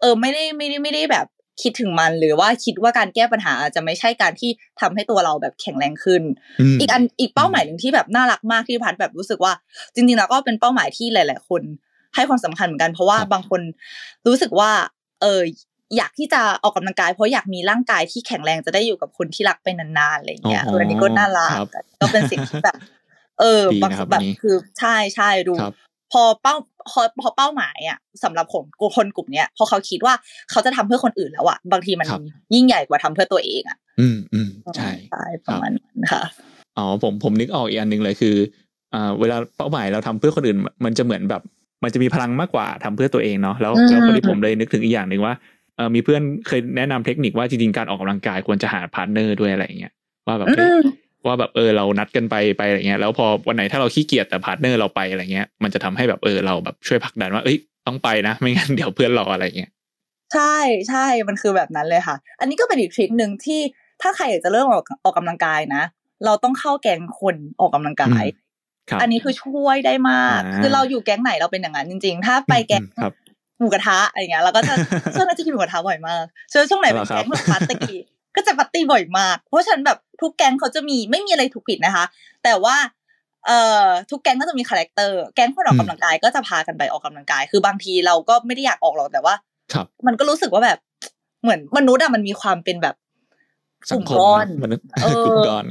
[0.00, 1.26] เออไม่ได้ไม่ได้ไม่ได้แบบ
[1.62, 6.22] คิดถึงมันหรือว่าคิดว่าการแก้ปัญหาอาจจะไม่ใช่การที่ทำให้ตัวเราแบบแข็งแรงขึ้น
[6.80, 9.52] อีกอันอีกเป้าหมายหนึ่งที่แบบน่ารักมากที่พัดแบบรู้สึกว่า
[9.94, 11.62] จริงๆแล้วก็เป็นเป้าหมายที่หลาย ๆ คน
[12.14, 13.60] ให้ความสำคัญเหมือนกัน เพราะว่าบางคน
[14.26, 14.70] รู้สึกว่า
[15.22, 15.40] เออ
[15.96, 21.50] อยากที่จะออกกำลังกายเพราะอยากมีร่างกายที่แข็งแรงจะได้อยู่กับคนที่รักไปนานๆอะไรเงี้ยอันนี้ก็น่ารัก
[22.00, 22.76] ก็เป็นสิ่งที่แบบ
[23.40, 25.54] เออบางแบบคือใช่ใช่ดู
[26.12, 26.54] พอเป้า
[26.90, 28.64] พอพอเป้าหมายอะสำหรับผม
[28.96, 30.14] คนกลุ่มเนี้ยพอเขาคิดว่า
[30.50, 32.06] เขาจะทำเพื่อคนอื่นแล้วอะบางทีมัน
[32.54, 36.22] ยิ่งใหญ่กว่าทำเพื่อตัวเองอะ อืมอืมใช่ใช่ประมาณนั้นค่ะ
[36.78, 38.36] อ๋อผมผมนึกออกอีกอันหนึ่งเลยคือ
[38.94, 41.42] อ่าเวลาเป้าหมายเราทำเพื่อคนอื่น มันจะเหมือนแบบ
[41.84, 45.57] มันจะมีพลังมากกว่าทำเพื่อตัวเองเนาะแล้วแล้วพอดีผมเลยนึกถึงอีกอย่างหนึ่งว่าเออ
[45.94, 49.92] มีเพื่อนเคยแนะนำเทคนิคว่าจริงๆการออกกำลังกายควรจะหาพาร์ทเนอร์ด้วยอะไรเงี้ย
[50.26, 50.48] ว่าแบบ
[51.26, 57.56] ว่าแบบเออเรานัดกันไปไปอะไรเงี้ยแล้วพอวันไหนถ้าเราขี้เกียจแต่พาร์ทเนอร์เราไปอะไรเงี้ยมันจะทำให้แบบเออเราแบบช่วยผลักดันว่าเอ้ย
[57.86, 59.70] ต้องไปนะ ไม่งั้นเดี๋ยวเพื่อนรออะไรเงี้ย
[60.34, 60.56] ใช่
[60.88, 63.60] ใช่มันคือแบบนั้นเลยค่ะ อันนี้ก็เป็นอีก trick หนึ่งที่
[64.02, 65.82] ถ้าใครอยากจะเริ่มออกออกกำลังกายนะ
[66.24, 68.24] เราต้องเข้าแก๊งคนออกกำลังกาย
[69.00, 72.82] อันนี้คือช่วยได้มาก คือเราอยู่แก๊งไหนเราเป็นอย่างนั้นจริง ๆ ถ้าไปแก๊ง
[73.58, 74.74] หมูกระทะอะไรเงี้ยเราก็จะ
[75.14, 77.96] ช่วงนั้นจะกินหมูกระทะบ่อยมากช่วงช่วงไหนเป็นแก๊งแบบปาร์ตี้
[78.36, 82.04] ก็จะปาร์ตี้บ่อยมาก เพราะฉะนั้นแบบทุกแก๊งเขาจะมีไม่มีอะไรถูกผิดนะคะ
[82.44, 82.76] แต่ว่า
[83.46, 89.34] เอ่อทุกแก๊งก็จะมี character แก๊งคนออกกำลังกายก็จะพากันไปออกกำลังกาย คือบางทีเราก็ไม่ได้อยากออกหรอกแต่ว่า
[89.72, 90.78] ครับมันก็รู้สึกว่าแบบ
[91.42, 92.94] เหมือนมนุษย์อะมันมีความเป็นแบบ
[93.90, 94.46] กลุ่มก้อน
[95.02, 95.66] เออกอน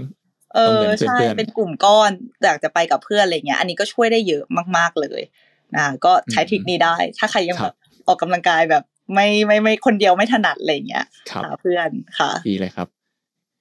[0.56, 2.12] เออใช่เป็นกลุ่มก้อน
[2.44, 4.44] อยากจะไปกับเพื่อนอะไรเงี้ย อันนี้ก็ช่วยได้เยอะ
[4.78, 5.22] มาก ๆเลย
[5.76, 7.76] นะก็ใช้ทริคนี้ได้ ถ้าใครยังแบบ
[8.08, 11.06] ออกกำลังกายแบบไม่ไม่ไม่คนเดียวไม่ถนัดอะไรเงี้ย
[11.44, 12.88] หาเพื่อนค่ะดีเลยครับ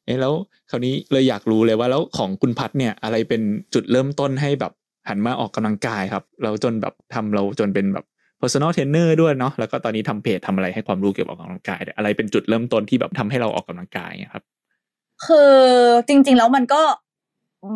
[0.05, 0.33] เอ๊แล้ว
[0.71, 3.43] คราวนี้เลยอยากรู้เลยว่าแล้วของคุณพัดเนี่ย อะไรเป็น
[3.75, 4.73] จุดเริ่มต้นให้แบบ
[5.09, 8.05] หันมาออกกำลังกายครับ เราจนแบบทำเราจนเป็นแบบ
[8.41, 14.45] personal trainer ด้วยเนาะแล้วก็ตอนนี้ทำเพจทำอะไรให้ความรู้เกี่ยวกับออกกำลังกายอะไรเป็นจุดเริ่มต้นที่แบบทำให้เราออกกำลังกายเนี่ยครับ
[15.27, 15.53] คือ
[16.09, 16.83] จริง ๆ แล้วมันก็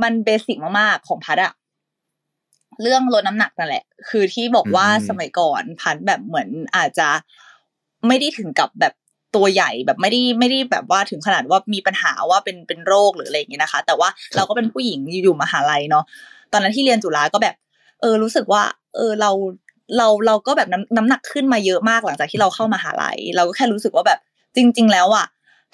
[0.03, 1.53] มันเบสิกมากๆของพัดอะ
[2.83, 7.09] เรื่องลดน้ำหนักนั่นแหละ คือที่บอกว่าสมัยก่อนพันแบบเหมือนอาจจะ
[8.07, 8.95] ไม่ได้ถึงกับแบบ
[9.37, 16.05] ตัวใหญ่แบบไม่ได้ไม่ได้แบบว่าถึงขนาดว่ามีปัญหาว่าเป็นเป็นโรคหรืออะไรอย่างเงี้ยนะคะ แต่ว่าเราก็เป็นผู้หญิงอยู่มหาลัยเนาะ
[16.53, 17.55] ตอนนั้นที่เรียนจุฬาก็แบบ
[18.01, 18.63] เออรู้สึกว่า
[18.97, 19.31] เออเรา
[19.97, 24.19] เราเราก็แบบน้ำน้ำหนักขึ้นมาเยอะมากหลังจากที่เราเข้ามหาลัย เราก็แค่รู้สึกว่าแบบ
[24.57, 25.27] จริง ๆ แล้วอะ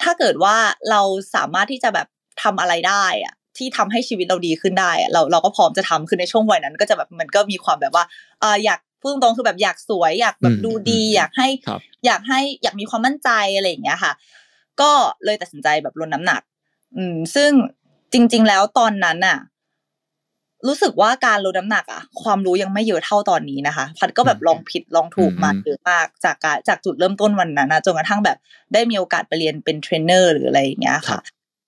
[0.03, 0.55] ถ้าเกิดว่า
[0.89, 1.01] เรา
[1.35, 2.07] สามารถที่จะแบบ
[2.43, 8.03] ทำอะไรได้อะ ที่ทำให้ชีวิตเราดีขึ้นได้ เราเราก็พร้อมจะทำคือในช่วงวัยนั้น ก็จะแบบมันก็มีความแบบว่า
[8.43, 11.47] อ่าอยากพูดตรงคือแบบอยากสวย อยากแบบดูดี อยากให้
[12.05, 14.13] อยากให้อยากมีความมั่นใจอะไรอย่างเงี้ยค่ะ
[14.81, 14.91] ก็
[15.25, 16.41] เลยตัดสินใจแบบลดน้ำหนัก
[16.97, 17.51] อืม ซึ่ง
[18.13, 19.37] จริง ๆ แล้วตอนนั้นน่ะ
[20.67, 28.37] รู้สึกว่าการลดน้ำหนักอะความรู้ยังไม่เยอะเท่าตอนนี้นะคะ พัดก็แบบลองผิดลองถูกมาเยอะมากจากการจากจุดเริ่มต้นวันนั้นนะจนกระทั่งแบบ
[28.73, 31.19] ได้มีโอกาสไปเรียนเป็นเทรนเนอร์หรืออะไรอย่างเงี้ยค่ะ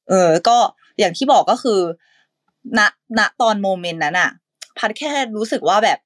[0.10, 0.58] เออ ก็
[1.00, 1.80] อย่างที่บอกก็คือ
[2.78, 2.80] ณ
[3.18, 4.30] ณตอน moment นั้นอะ
[4.78, 6.00] พัดแค่รู้สึกว่าแบบ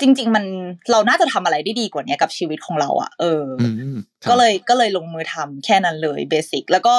[0.00, 0.44] จริง ๆ มัน
[0.90, 3.44] เราน่าจะทำอะไรได้ดีกว่านี้กับชีวิตของเราอะเออ
[4.30, 6.94] ก็เลยก็เลยลงมือทำแค่นั้นเลยเบสิกแล้วก็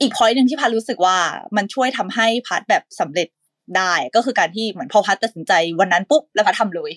[0.00, 1.16] อีกพอยต์หนึ่งที่พัดรู้สึกว่า
[1.56, 3.28] มันช่วยทำให้พัดแบบสำเร็จ
[3.76, 6.90] ได้ก็คือการที่เหมือนพอพัดตัดสินใจวันนั้นปุ๊บแล้วพัดทำเลย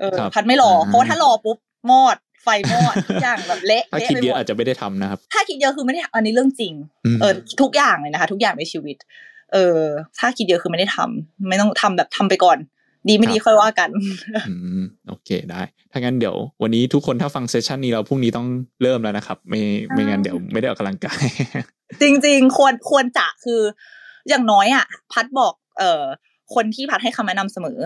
[0.00, 1.58] เออพัดไม่รอเพราะถ้ารอปุ๊บ
[1.90, 6.72] มอด ไฟมอดทุกอย่างแบบเละถ้าเละคิดไปเยหมอะดอาจจะไม่ได้ทำนะครับ ถ้าคิดเยอะคือไม่ได้อันนี้เรื่องจริง
[7.04, 8.96] อืมเออทุกอย่างเลยนะคะ ทุกอย่างในชีวิต
[9.52, 9.80] เออ
[10.18, 12.58] ถ้าคิดเยอะคือไม่ได้ทำไม่ต้องทำแบบทำไปก่อน
[13.08, 13.90] ดีไม่ดีค่อยว่ากัน
[14.48, 18.46] อืมโอเคได้ ถ้างั้นเดี๋ยว วันนี้ทุกคนถ้าฟังเซสชันนี้เราพรุ่งนี้ต้อง
[18.82, 19.60] เริ่มแล้วนะครับ ไม่
[19.92, 21.24] ไม่งั้นเดี๋ยวไม่ได้ออกกำลังกาย
[22.02, 23.60] จริง ๆ ควรควรจะคือ
[24.28, 26.02] อย่างน้อยอะ พัดบอก เอ่อ
[26.54, 27.78] คนที่พัดให้คำแนะนำเสมอ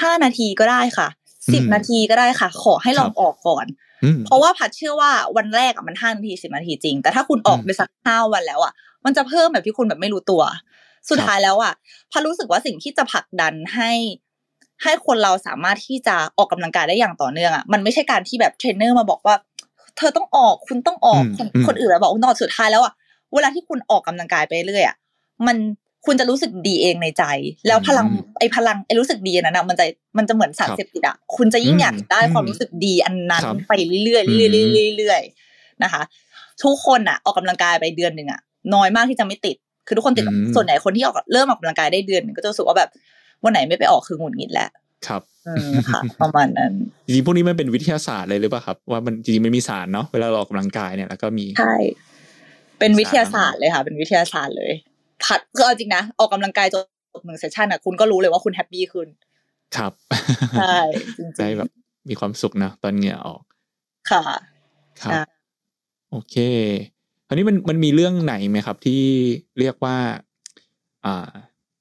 [0.00, 1.08] ห้านาทีก็ได้ค่ะ
[1.52, 3.91] สิบอืมนาทีก็ได้ค่ะ ขอให้ลองครับออกก่อนอืม
[4.26, 8.72] เพราะว่าพัดเชื่อว่าวันแรกอะมันห้านาทีสิบนาทีจริง แต่ถ้าคุณออกอืมไปสักห้าวันแล้วอะ
[9.04, 10.42] มันจะเพิ่มแบบที่คุณแบบไม่รู้ตัว
[11.08, 11.72] สุดครับท้ายแล้วอะ
[12.10, 13.90] พัดรู้สึกว่าสิ่งที่จะผลักดันให้
[14.82, 19.34] ให้คนเราสามารถที่จะออกกำลังกายได้อย่างต่อเนื่องอะมันไม่ใช่การที่แบบเทรนเนอร์มาบอกว่า
[19.96, 22.92] เธอต้องออกคุณต้องออกอืมคนอืมคนอื่นมาบอกคุณต้องออกสุดท้ายแล้วอะ
[23.34, 24.96] เวลาที่คุณออกกำลังกายไปเรื่อยอะ
[25.46, 25.56] มัน
[26.06, 27.24] คุณจะรู้สึกดีเองในใจ
[27.66, 28.06] แล้วพลัง
[28.38, 29.86] ไอ้พลังไอ้รู้สึกดีนั้นนะมันจะ
[30.18, 33.72] มันจะเหมือนสารเสพติดอะคุณจะยิ่งอยากได้ความรู้สึกดีอันนั้นครับไป
[34.04, 36.02] เรื่อยๆเรื่อยๆเรื่อยๆเรื่อยๆนะคะ
[36.62, 38.40] ทุกคนอะออกกำลังกายไปเดือนหนึ่งอะ
[38.74, 42.88] น้อยมากที่จะไม่ติด คือทุกคนติดอืมส่วนใหญ่คนที่ออกเริ่มออกกำลังกายได้เดือนหนึ่งก็จะรู้สึกว่าแบบ
[43.44, 44.70] วันไหนไม่ไปออกคือหงุดหงิดแล้ว
[45.06, 46.72] ครับอืมค่ะประมาณนั้น
[47.04, 51.74] จริงๆพวกนี้มันเป็นวิทยาศาสตร์เลยหรือเปล่าครับ ว่ามันจริงๆมันมีสารเนาะเวลาเราออกกำลังกายเนี่ยแล้วก็มีใช่
[52.78, 54.72] เป็นวิทยาศาสตร์เลยค่ะ เป็นวิทยาศาสตร์เลย
[55.24, 56.76] พัดก็เอาจริงนะออกกำลังกายจ
[57.20, 59.08] บหนึ่งเซสชันอะคุณก็รู้เลยว่าคุณแฮปปี้ขึ้น
[59.76, 59.92] ครับ
[60.58, 60.76] ใช่
[61.18, 61.70] จริงๆได้แบบ
[62.08, 63.42] มีความสุขนะตอนเหงื่อออก
[64.10, 64.22] ค่ะ
[65.02, 65.22] ครับใช่
[66.10, 66.36] โอเค
[67.26, 69.02] คราวนี้มันมันมีเรื่องไหนไหมครับ ที่
[69.58, 69.96] เรียกว่า
[71.04, 71.30] อ่า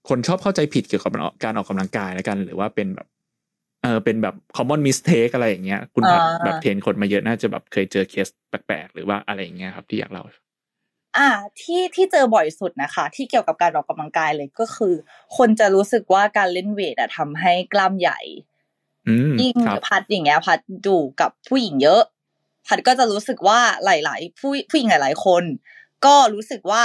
[0.09, 1.11] คนชอบเข้าใจผิดเกี่ยวกับ
[1.43, 3.07] การออกกำลังกายแล้วกัน หรือว่าเป็นแบบ
[3.83, 10.23] เออเป็นแบบ common mistake อะไรอย่างเงี้ย คุณแบบอ่าแบบเทรนคนมาเยอะน่าจะแบบเคยเจอเคสแปลกๆ หรือว่าอะไรอย่างเงี้ยครับที่อยากเล่า
[11.17, 11.29] อ่า
[11.61, 14.93] ที่ที่เจอบ่อยสุดนะคะ ที่เกี่ยวกับการออกกำลังกายเลยก็คือ
[15.37, 18.19] คนจะรู้สึกว่าการเล่นเวทอะทำให้กล้ามใหญ่
[19.07, 22.01] อืมยิ่งครับพัดอย่างเงี้ย พัดดูกับผู้หญิงเยอะ
[22.67, 25.43] พัดก็จะรู้สึกว่าหลาย ๆ ผู้ผู้หญิงหลาย ๆ คน
[26.05, 26.83] ก็รู้สึกว่า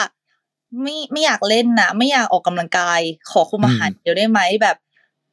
[0.83, 4.77] ไม่ไม่อยากเล่นนะไม่อยากออกกำลังกาย ขอคุมอาหารอืมเดี๋ยวได้ไหมแบบ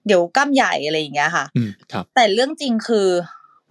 [0.08, 3.08] เดี๋ยวกล้ามใหญ่อะไรอย่างเงี้ยค่ะอืมครับแต่เรื่องจริงคือ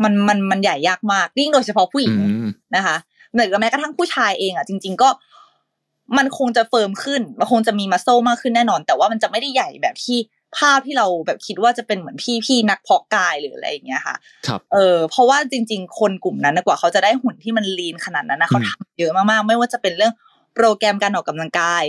[0.03, 5.09] มันมันมันใหญ่ยากมากยิ่งโดยเฉพาะผู้หญิอืงมนะคะเหมือนกับแม้กระทั่งผู้ชายเองอะจริง ๆ ก็
[6.19, 10.19] มันคงจะเฟิร์มขึ้น มันคงจะมีมัสโซมากขึ้นแน่นอน แต่ว่ามันจะไม่ได้ใหญ่แบบที่
[10.57, 14.17] ภาพที่เราแบบคิดว่าจะเป็นเหมือนพี่พี่นักเพาะกายหรืออะไรอย่างเงี้ยค่ะ
[14.47, 20.13] ครับ เออเพราะว่าจริง ๆ คนกลุ่มนั้นนะกว่าเขาจะได้หุ่นที่มันลีนขนาดนั้นนะเขาอืมทำเยอะมากๆ ไม่ว่าจะเป็นเรื่อง
[20.55, 21.85] โปรแกรมการออกกำลังกาย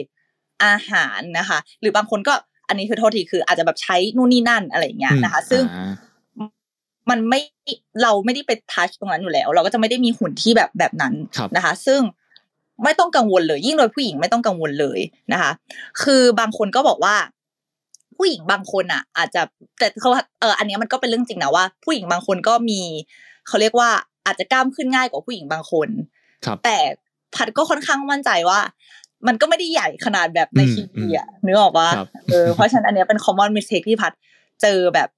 [0.66, 2.34] อาหารนะคะ หรือบางคนก็
[2.68, 5.92] อันนี้คือโทษทีคืออาจจะแบบใช้นู่นนี่นั่นอะไรอย่างเงี้ยนะคะ ซึ่งอ่า
[7.10, 7.40] มันไม่
[8.02, 12.02] เราไม่ได้ไปทัชตรงนั้นอยู่แล้ว เราก็จะไม่ได้มีหุ่นที่แบบแบบนั้นครับนะคะ ซึ่ง
[12.84, 15.00] ไม่ต้องกังวลเลย ยิ่งโดยผู้หญิงไม่ต้องกังวลเลย
[15.34, 15.52] นะคะ
[16.04, 17.16] คือบางคนก็บอกว่า
[18.18, 19.42] ผู้หญิงบางคนอะ อาจจะ
[19.80, 22.82] แต่เขาเอออันเนี้ยมันก็เป็นเรื่องจริงนะว่า ผู้หญิงบางคนก็มี
[23.48, 23.90] เขาเรียกว่า
[24.26, 25.90] อาจจะกล้ามขึ้นง่ายกว่าผู้หญิงบางคน
[26.46, 26.78] ครับแต่
[27.36, 28.60] พัดก็ค่อนข้างมั่นใจว่า
[29.28, 34.12] มันก็ไม่ได้ใหญ่ขนาดแบบในอืมทีวีอะนึกออกว่าครับเออเพราะฉะนั้นอันเนี้ยเป็น common mistake ที่พัด
[34.62, 35.10] เจอแบบ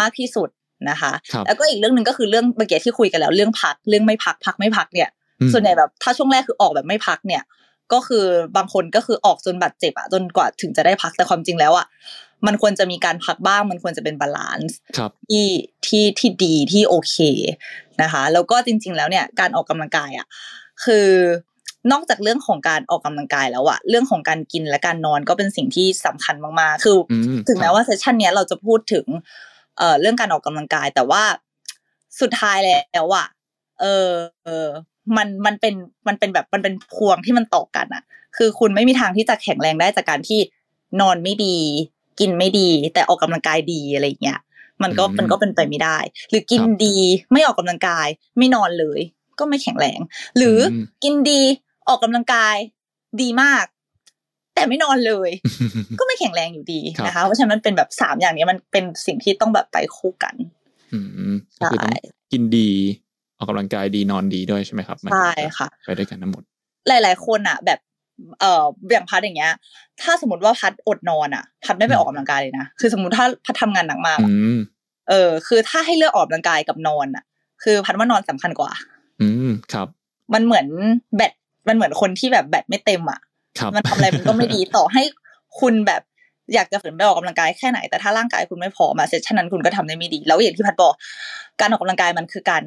[0.00, 0.48] มากที่สุด
[0.90, 5.08] นะคะครับแล้วก็อีกเรื่องหนึ่งก็คือเรื่องเมื่อกี้ที่คุยกันแล้วเรื่องพักเรื่องไม่พักพักไม่พักเนี่ย
[5.40, 7.42] อืมส่วนใหญ่แบบถ้าช่วงแรกคือออกแบบไม่พักเนี่ย
[7.92, 8.24] ก็คือ
[8.56, 11.86] บางคนก็คือออกจนบาดเจ็บอะจนกว่าถึงจะได้พักแต่ความจริงแล้วอะ
[12.46, 15.46] มันควรจะมีการพักบ้าง มันควรจะเป็น balance ครับที่
[15.86, 17.16] ที่ที่ดีที่โอเค
[18.02, 20.26] นะคะ แล้วก็จริง ๆ แล้วเนี่ยการออกกำลังกายอะ
[20.84, 21.08] คือ
[21.92, 29.06] นอกจากเรื่องของการออกกำลังกายแล้วอะเรื่องของการกินและการนอนก็เป็นสิ่งที่สำคัญมากๆ คือออืมถึงแม้ครับว่า session เนี้ยเราจะพูดถึง
[29.78, 31.22] เอ่อเรื่องการออกกำลังกายแต่ว่า
[32.20, 33.26] สุดท้ายแล้วอะ
[33.80, 34.10] เออ
[34.44, 34.68] เออ
[35.16, 35.74] มันมันเป็น
[36.08, 38.02] มันเป็นแบบมันเป็นพวงที่มันต่อกันอะ
[38.36, 40.40] คือคุณไม่มีทางที่จะแข็งแรงได้จากการที่
[41.00, 41.56] นอนไม่ดี
[42.20, 44.40] กินไม่ดี แต่ออกกำลังกายดีอะไรอย่างเงี้ย
[44.82, 45.98] มันก็อืมมันก็เป็นไปไม่ได้
[46.30, 46.96] หรือกินครับดี
[47.32, 48.06] ไม่ออกกำลังกาย
[48.38, 49.00] ไม่นอนเลย
[49.38, 50.00] ก็ไม่แข็งแรง
[50.36, 51.42] หรืออมกินดี
[51.88, 52.56] ออกกำลังกาย
[53.20, 53.64] ดีมาก
[54.64, 55.30] แต่ไม่นอนเลย
[55.98, 60.34] ก็ไม่แข็งแรงอยู่ดีครับนะคะ เพราะฉะนั้นมันเป็นแบบสามอย่างเนี้ยมันเป็นสิ่งที่ต้องแบบไปคู่กัน
[60.92, 60.98] อื
[61.32, 62.70] มก็คือต้องใช่กินดี
[63.36, 66.42] ออกกำลังกายดีนอนดีด้วยใช่ไหมครับมันใช่ถึงจค่ะ ไปด้วยกันทั้งหมด
[66.88, 67.78] หลาย ๆ คนอะ แบบ
[68.40, 69.52] เอ่ออย่างพัดอย่างเงี้ย
[70.02, 74.56] ถ้าสมมติว่าพัดอดนอนอะ พัดไม่ไปอืมออกกำลังกายเลยนะคือสมมติถ้าพัดทำงานหนักมากอือะม
[75.08, 77.24] เออ คือถ้าให้เลือกออกกำลังกายกับนอนอะ
[77.62, 78.70] คือพัดว่านอนสำคัญกว่า
[79.20, 79.88] อืมครับ
[80.34, 80.66] มันเหมือน
[81.16, 81.32] แบต
[81.68, 83.33] มันเหมือนคนที่แบบแบตไม่เต็มอะครับ
[83.74, 85.02] มันทำอะไรมันก็ไม่ดีต่อให้
[85.60, 86.02] คุณแบบ
[86.54, 90.94] อยากจะฝืนไปออกกำลังกายแค่ไหนแต่ถ้าร่างกายคุณไม่พร้อมอะเซสชันนั้นคุณก็ทำได้ไม่ดี แล้วอย่างที่พัดบอก
[91.60, 92.64] การออกกำลังกายมันคือการ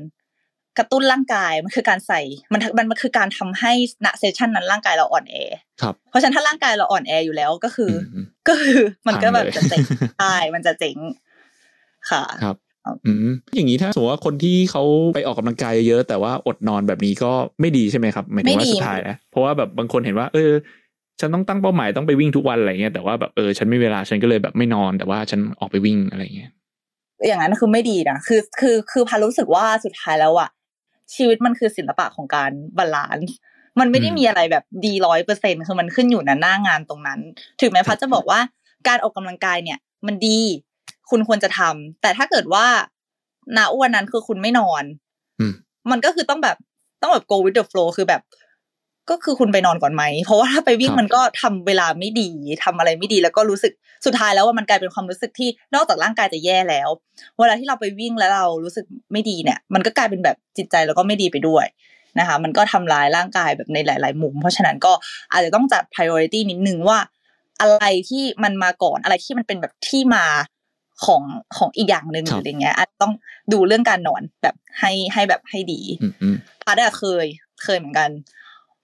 [0.77, 2.21] กระตุ้นร่างกายมันคือการใส่
[2.53, 3.71] มันมันมันคือการทำให้
[4.05, 5.35] ณเซสชันนั้นร่างกายเราอ่อนแอ
[5.81, 9.83] ครับเพราะฉะนั้นถ้าร่างกายเราอ่อนแออยู่แล้วก็คืออมก็คือมันก็แบบพังเลยจะเจ๋ง
[10.19, 10.97] ใช่มันจะเจ๋ง
[12.09, 12.55] ค่ะครับ
[13.07, 14.83] อืมอย่างนี้ถ้าสมมติว่าคนที่เขา
[15.15, 20.51] ไปออกกำลังกายเยอะแต่ว่าอดนอนแบบนี้ก็ไม่ดีใช่ไหมครับหมายถึงว่าสุดท้ายนะเพราะว่าแบบบางคนเห็นว่า เออ
[21.19, 26.51] ฉันต้องตั้งเป้าหมายต้องไปวิ่งทุกวันอะไรเงี้ยแต่ว่าแบบเออฉันไม่เวลาฉันก็เลยแบบไม่นอนแต่ว่าฉันออกไปวิ่งอะไรเงี้ย
[27.27, 30.49] อย่างนั้นคือไม่ดีนะคือคือคือพัดรู้สึกว่าสุดท้ายแล้วอะ
[31.15, 33.35] ชีวิตมันคือศิลปะของการ balance
[33.79, 37.19] มันไม่ได้มีอะไรแบบดีร้อยเปอร์เซ็นต์คือมันขึ้นอยู่ในหน้างานตรงนั้น
[37.61, 38.39] ถึงแม้พัดจะบอกว่า
[38.87, 40.39] การออกกำลังกายเนี่ย มันดี
[41.09, 42.65] คุณควรจะทำแต่ถ้าเกิดว่า
[43.57, 44.83] ณวันนั้นคือคุณไม่นอน
[45.39, 45.53] อืม
[45.91, 46.57] มันก็คือต้องแบบ
[47.01, 48.21] ต้องแบบ go with the flow คือแบบ
[49.09, 52.29] ก็คือคุณไปนอนก่อนไหม เพราะว่าถ้าไปวิ่งครับมันก็ทำเวลาไม่ดี
[52.63, 53.73] ทำอะไรไม่ดีแล้วก็รู้สึก
[54.05, 56.89] สุดท้ายแล้วว่ามันกลายเป็นความรู้สึกที่นอกจากร่างกายจะแย่แล้ว
[57.37, 61.65] เวลาที่เราไปวิ่งแล้วเรารู้สึกไม่ดีเนี่ย มันก็กลายเป็นแบบจิตใจแล้วก็ไม่ดีไปด้วย
[62.19, 64.91] นะคะ มันก็ทำร้ายร่างกายแบบในหลาย ๆ มุม เพราะฉะนั้นก็
[65.31, 66.99] อาจจะต้องจัด priority นิดนึงว่า
[67.61, 70.25] อะไรที่มันมาก่อนอะไรที่มันเป็นแบบที่มา
[71.05, 71.21] ของ
[71.57, 73.13] ของอีกอย่างหนึ่งคหรับรืออะไรเงี้ยอาจจะต้อง
[73.53, 77.25] ดูเรื่องการนอนแบบให้ให้แบบให้ดีอืมอืมพัดอะเคย
[77.63, 78.09] เคยเหมือนกัน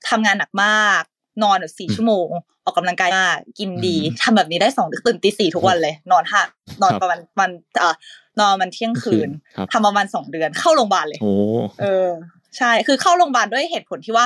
[0.10, 1.04] ทำงานหนักมาก
[1.44, 2.28] นอนแบบสี่อืมชั่วโมง
[2.64, 6.42] ออกกำลังกายมากกินดีอืมทำแบบนี้ได้สองตื่นตีสี่ทุกวันเลย นอนห้า
[6.82, 7.96] นอนครับประมาณวันเอ่อ
[8.40, 11.34] นอนมันเที่ยงคืนครับทำประมาณสองเดือนเข้าโรงพยาบาลเลยโอ้
[11.82, 12.10] เออ
[12.58, 14.26] ใช่คือเข้าโรงพยาบาลด้วยเหตุผลที่ว่า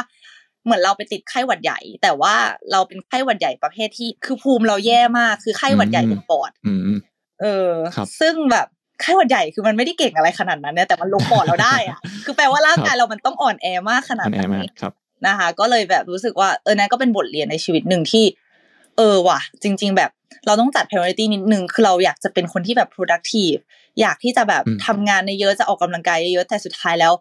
[0.65, 2.33] เหมือนเราไปติดไข้หวัดใหญ่ แต่ว่า
[2.71, 6.99] เราเป็นไข้หวัดใหญ่ประเภทที่ คือภูมิเราแย่มากคือไข้หวัดใหญ่เป็นปอดอืมอืม
[7.41, 8.67] เออครับซึ่งแบบ
[9.01, 14.93] ไข้หวัดใหญ่คือมันไม่ได้เก่งอะไรขนาดนั้นเนี่ยแต่มันลงปอดเราได้อะคือแปลว่าร่างกายเรามันต้องอ่อนแอมากขนาดอันแอไหมากนครับ
[15.27, 18.25] นะคะ ก็เลยแบบรู้สึกว่าเออนั่นก็เป็นบทเรียนในชีวิตหนึ่งที่
[18.97, 20.11] เออว่ะ จริง ๆ แบบ
[20.45, 23.59] เราต้องจัด priority นิดนึงคือเราอยากจะเป็นคนที่แบบ productive
[23.99, 27.13] อยากที่จะแบบอืมทำงานในเยอะจะออกกำลังกายเยอะๆแต่สุดท้ายแล้ว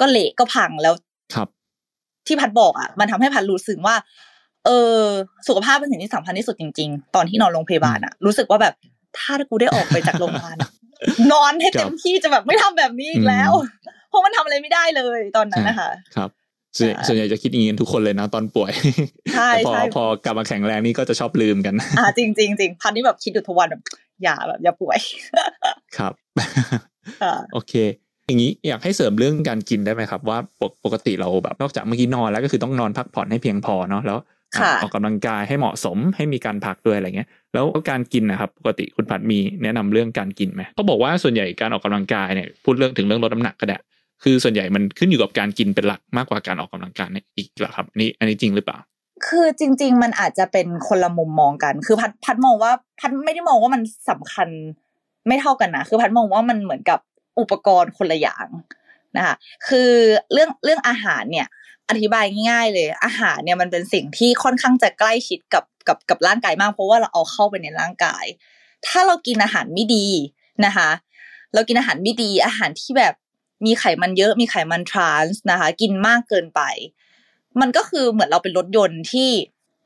[0.00, 0.94] ก็เละก็พังแล้ว
[1.34, 1.48] ครับ
[2.26, 3.94] ที่พัดบอกอะมันทำให้พัดรู้สึกว่า
[4.64, 5.00] เออ
[5.48, 8.74] สุขภาพเป็นสิ่งที่สำคัญที่สุดจริง ๆ ตอนที่นอนโรงพยาบาลอะ รู้สึกว่าแบบ
[9.18, 10.70] ถ้ากูได้ออกไปจากโรงพยาบาลอะ
[11.32, 13.52] นอนให้เต็มที่จะแบบไม่ทำแบบนี้อีกแล้ว
[14.08, 16.30] เพราะมันทำอะไรไม่ได้เลยตอนนั้นนะคะครับ
[16.76, 18.72] ส่วนใช่ส่วนใหญ่จะคิดอย่างนี้กันทุกคนเลยนะตอนป่วย
[19.34, 23.82] ใช่แต่พอใช่พอกลับมาแข็งแรงนี่ก็จะชอบลืมกัน อ่าจริงจริงจริงพันนี่แบบคิดอยู่ทุกวันแบบ
[24.22, 24.98] อย่าแบบอย่าป่วย
[25.96, 26.12] ครับ
[27.22, 27.74] ค่ะโอเค
[28.26, 34.18] อย่างนี้อยากให้เสริมเรื่องการกินได้ไหมครับ ว่าปกปกติเราแบบนอกจากเมื่อกี้นอนแล้วก็คือต้องนอนพักผ่อนให้เพียงพอเนาะแล้ว
[34.56, 43.78] อะค่ะออกกำลังกายให้เหมาะสมให้มีการพักด้วยอะไรเงี้ย แล้วการกินนะครับปกติคุณผัดมีแนะนำเรื่องการกินไหมเขาบอกว่าส่วนใหญ่การออกกำลังกายเนี่ยพูดเรื่องถึงเรื่องลดน้ำหนักก็ได้
[44.24, 48.78] คือส่วนใหญ่มันขึ้นอยู่กับการกินเป็นหลักมากกว่าการออกกำลังกายเนี่ยอีกเหรอครับอันนี้อันนี้จริงหรือเปล่า
[49.26, 54.48] คือจริง ๆ มันอาจจะเป็นคนละมุมมองกัน คือพัดพัดมองว่าพัดไม่ได้มองว่ามันสำคัญ
[55.28, 56.98] ไม่เท่ากันนะคือพัดมองว่ามันเหมือนกับ
[57.40, 58.46] อุปกรณ์คนละอย่าง
[59.16, 59.34] นะคะ
[59.68, 59.90] คือ
[60.32, 61.46] เรื่องเรื่องอาหารเนี่ย
[61.90, 68.24] อธิบายง่ายๆเลย อาหารเนี่ยมันเป็นสิ่งที่ค่อนข้างจะใกล้ชิดกับกับกับร่างกายมาก เพราะว่าเราเอาเข้าไปในร่างกาย
[68.86, 70.06] ถ้าเรากินอาหารไม่ดี
[70.64, 70.90] นะคะ
[71.54, 73.14] เรากินอาหารไม่ดีอาหารที่แบบ
[73.64, 76.60] มีไขมันเยอะมีไขมันทรานส์นะคะ กินมากเกินไป
[77.60, 79.30] มันก็คือเหมือนเราเป็นรถยนต์ที่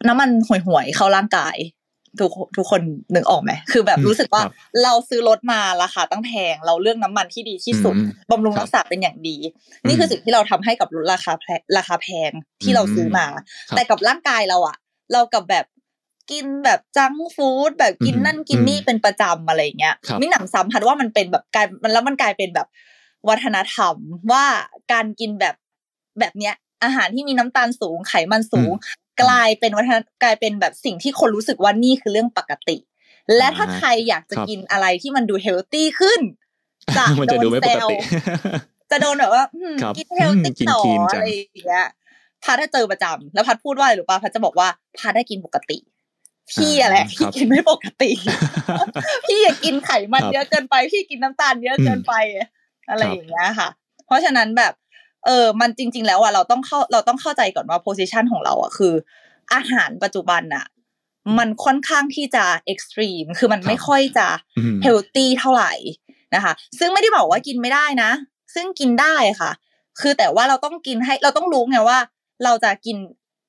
[0.09, 1.57] น้ำมันห่วยๆเข้าร่างกาย
[2.19, 2.81] ทุกทุกคน
[3.15, 9.37] นึกออกไหมคือแบบอืมรู้สึกว่าครับเราซื้อรถมาราคาตั้งแพง เราเลือกน้ำมันที่ดีที่สุดอืมบำรุงครับรักษาเป็นอย่างดี
[9.87, 12.31] นี่คือสิ่งที่เราทำให้กับรถราคาแพงราคาแพง
[12.63, 13.27] ที่เราซื้อมา
[13.69, 14.77] ครับแต่กับร่างกายเราอะ
[15.13, 15.67] เรากับแบบ
[16.31, 22.69] กินแบบจังฟู้ดแบบกินอืมนั่นกินนี่อืมเป็นประจำอะไรอย่างเงี้ยครับมิหนำซ้ำพัดว่ามันเป็นแบบการมันแล้วมันกลายเป็นแบบ
[23.29, 23.95] วัฒนธรรม
[24.33, 24.45] ว่า
[24.93, 25.55] การกินแบบ
[26.21, 28.73] แบบเนี้ยอาหารที่มีน้ำตาลสูงไขมันสูง
[29.23, 32.77] กลายเป็นวัฒนกลายเป็นแบบสิ่งที่คนรู้สึกว่านี่คือเรื่องปกติ
[33.37, 36.21] และถ้าอ่าใครอยากจะครับกินอะไรที่มันดูเฮลตี้ขึ้น
[36.97, 41.87] จะมันจะดูไม่ปกติโดนแซวจะโดนแบบว่าอืมครับกินเฮลตี้อืมกินต่อ clean จังอะไรอย่างเงี้ย
[42.45, 44.69] พัดถ้าเจอประจำแล้วพัดพูดว่าอะไรหรือปะพัดจะบอกว่า
[44.99, 45.79] พัดได้กินปกติ
[46.53, 48.11] พี่อะไรอ่าพี่ครับกินไม่ปกติ
[49.27, 52.15] พี่อยากกินไขมันครับเยอะเกินไป พี่กินน้ำตาลเยอะเกินไป
[52.89, 53.69] อะไรครับอย่างเงี้ยค่ะ
[54.07, 54.73] เพราะฉะนั้นแบบ
[55.27, 58.95] เออมันจริง ๆ แล้วอะเราต้องเข้าเราต้องเข้าใจก่อนว่า position ของเราอะคือ
[59.55, 60.67] อาหารปัจจุบันอะ
[61.39, 64.27] มันค่อนข้างที่จะ extreme คือมันไม่ค่อยจะ
[64.59, 65.73] อืมเฮลตี้เท่าไหร่
[66.35, 68.11] นะคะ ซึ่งไม่ได้บอกว่ากินไม่ได้นะ
[68.55, 69.51] ซึ่งกินได้ค่ะ
[70.01, 71.99] คือแต่ว่าเราต้องกินให้เราต้องรู้ไงว่า
[72.45, 72.97] เราจะกิน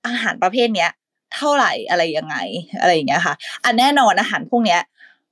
[0.07, 0.91] อาหารประเภทเนี้ย
[1.35, 2.35] เท่าไหร่อะไรยังไง
[2.79, 4.81] อะไรอย่างเงี้ยค่ะ อันแน่นอนอาหารพวกเนี้ย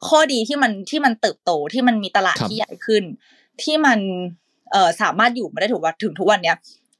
[0.08, 3.04] ข้อดีที่มันที่มันเติบโตที่มันมีตลาดครับที่ใหญ่ขึ้น
[3.64, 4.00] ที่มัน
[4.72, 6.58] เอ่อสามารถอยู่มาได้ถึงวันถึงทุกวันเนี้ย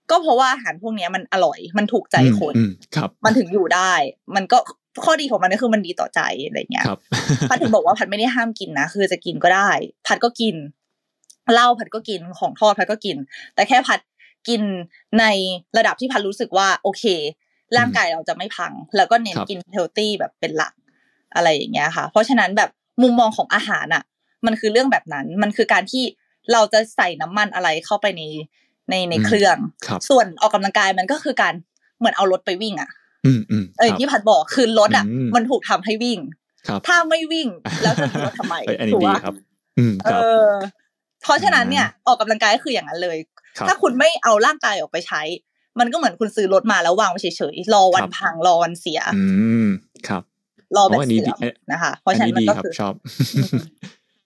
[0.10, 3.94] ก็เพราะว่าอาหารพวกเนี้ยมันอร่อยมันถูกใจคนอืมครับมันถึงอยู่ได้
[4.36, 4.58] มันก็
[5.06, 7.00] ข้อดีของมันก็คือมันดีต่อใจอะไรเงี้ยครับ
[7.50, 9.70] พัดถึงบอกว่าพัดไม่ได้ห้ามกินนะคือจะกินก็ได้
[10.08, 10.56] พัดก็กิน
[11.54, 13.18] เหล้าพัดก็กินของทอดพัดก็กิน
[13.56, 14.00] แต่แค่พัด
[14.48, 14.62] กิน
[15.20, 15.26] ใน
[15.78, 17.04] ระดับที่พัดรู้สึกว่า โอเค
[17.78, 20.74] ร่างกายเราจะไม่พัง แล้วก็เน้นครับกินเฮลตี้แบบเป็นหลัก
[21.36, 22.70] อะไรอย่างเงี้ยค่ะ เพราะฉะนั้นแบบ
[23.02, 24.04] มุมมองของอาหารอะ
[24.46, 26.04] มันคือเรื่องแบบนั้นมันคือการที่
[26.54, 28.22] เราจะใส่น้ำมันอะไรเข้าไปใน
[28.90, 29.58] ในในเครื่อง
[29.88, 31.54] ครับส่วนออกกำลังกายมันก็คือการ
[32.00, 32.90] เหมือนเอารถไปวิ่งอะ
[33.26, 36.20] อืมอืมเออครับที่พัดบอกคือรถอะอืมมันถูกทำให้วิ่ง
[36.68, 37.48] ครับถ้าไม่วิ่ง
[37.84, 39.36] แล้วจะมีรถทำไมเอ้ยอันนี้ถูกดีปะครับ
[39.78, 40.52] อืมเอครับอ
[41.22, 43.18] เพราะฉะนั้นเนี่ยออกกำลังกายก็คืออย่างนั้นเลย
[43.58, 45.22] ครับถ้าคุณไม่เอาร่างกายออกไปใช้
[45.80, 49.24] มันก็เหมือนคุณซื้อรถมาแล้ววางไว้เฉยๆรอวันครับพังรอวันเสีย อื
[49.66, 49.68] ม
[50.08, 50.24] ครับ
[50.76, 52.94] รอแบโอ้บอันนี้เสื่อมดีนะคะ เพราะฉะนั้นอัมันดีก็ครับคือชอบ
[53.36, 53.64] อืม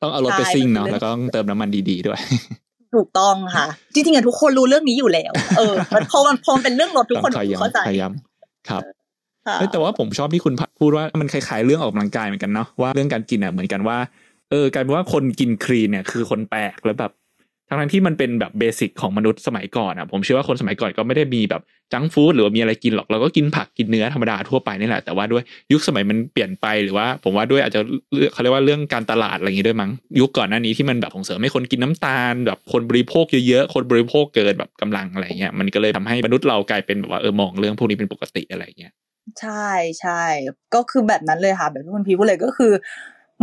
[0.04, 2.20] ต้องเอารถไปใช่ซิ่งมันคือเนาะเรื่องแล้วก็ต้องเติมน้ำมันดีๆด้วย
[2.96, 8.12] ถูกต้องค่ะ จริงๆอะทุกคนรู้เรื่องนี้อยู่แล้ว เออมันพอมันพอมันเป็นเรื่องรถทุกคนต้องพยายามเข้าใจพยายาม
[8.70, 8.84] ครับ
[9.48, 13.98] ค่ะเอ้ยแต่ว่าผมชอบที่คุณพัดพูดว่ามันคล้ายๆเรื่องออกกำลังกายเหมือนกันเนาะว่าเรื่องการกินอะเหมือนกันว่า
[14.52, 17.12] เออกลายเป็นว่าคนกินคลีนเนี่ยคือคนแปลกแล้วแบบ
[17.80, 21.62] ทั้งที่มันเป็นแบบเบสิกของมนุษย์สมัยก่อนอะผมเชื่อว่าคนสมัยก่อนก็ไม่ได้มีแบบ
[21.94, 27.82] จังฟู้ดหรือมีอะไรกินหรอกเราก็กินผักกินเนื้อธรรมดาทั่วไปนี่แหละแต่ว่าด้วยยุคสมัยมันเปลี่ยนไปหรือว่า ผมว่าด้วยอาจจะ
[28.34, 38.94] เขาเรียกว่าเรื่องการตลาดอะไรอย่างงี้ด้วยมั้งยุคก่อนหน้านี้ที่มันแบบส่งเสริมให้คนกินน้ำตาล แบบคนบริโภคเยอะๆคนบริโภคเกินแบบกำลังอะไรเงี้ยมันก็เลยทำให้มนุษย์เรากลายเป็นแบบว่าเออมองเรื่องพวกนี้เป็นปกติอะไรเงี้ย
[39.42, 39.70] ใช่
[40.02, 40.24] ใช่
[40.76, 42.72] ก็คือแบบนั้นเลยค่ะ แบบที่คุณพีพูดเลยก็คือ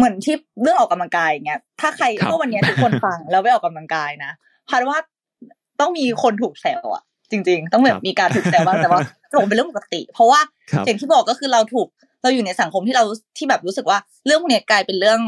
[0.00, 4.32] เหมือนที่เรื่องออกกำลังกายอย่างเงี้ยถ้าใครครับก็วันเนี้ยทุกคนฟังแล้วไปออกกำลังกายนะ
[4.68, 4.98] พัดว่า
[5.80, 10.40] ต้องมีคนถูกแซวอะจริง ๆ ต้องแบบมีการถูกแซวบ้างแต่ว่าโงเป็นเรื่องปกติ เพราะว่า
[10.72, 11.86] ครับอย่างที่บอกก็คือเราถูก
[12.22, 13.04] เราอยู่ในสังคมที่เรา
[13.36, 15.20] ที่แบบรู้สึกว่า เรื่องพวกเนี้ยกลายเป็นเรื่อง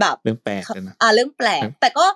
[0.00, 2.06] แบบเรื่องแปลกเลยนะอ่าเรื่องแปลกครับแต่ก็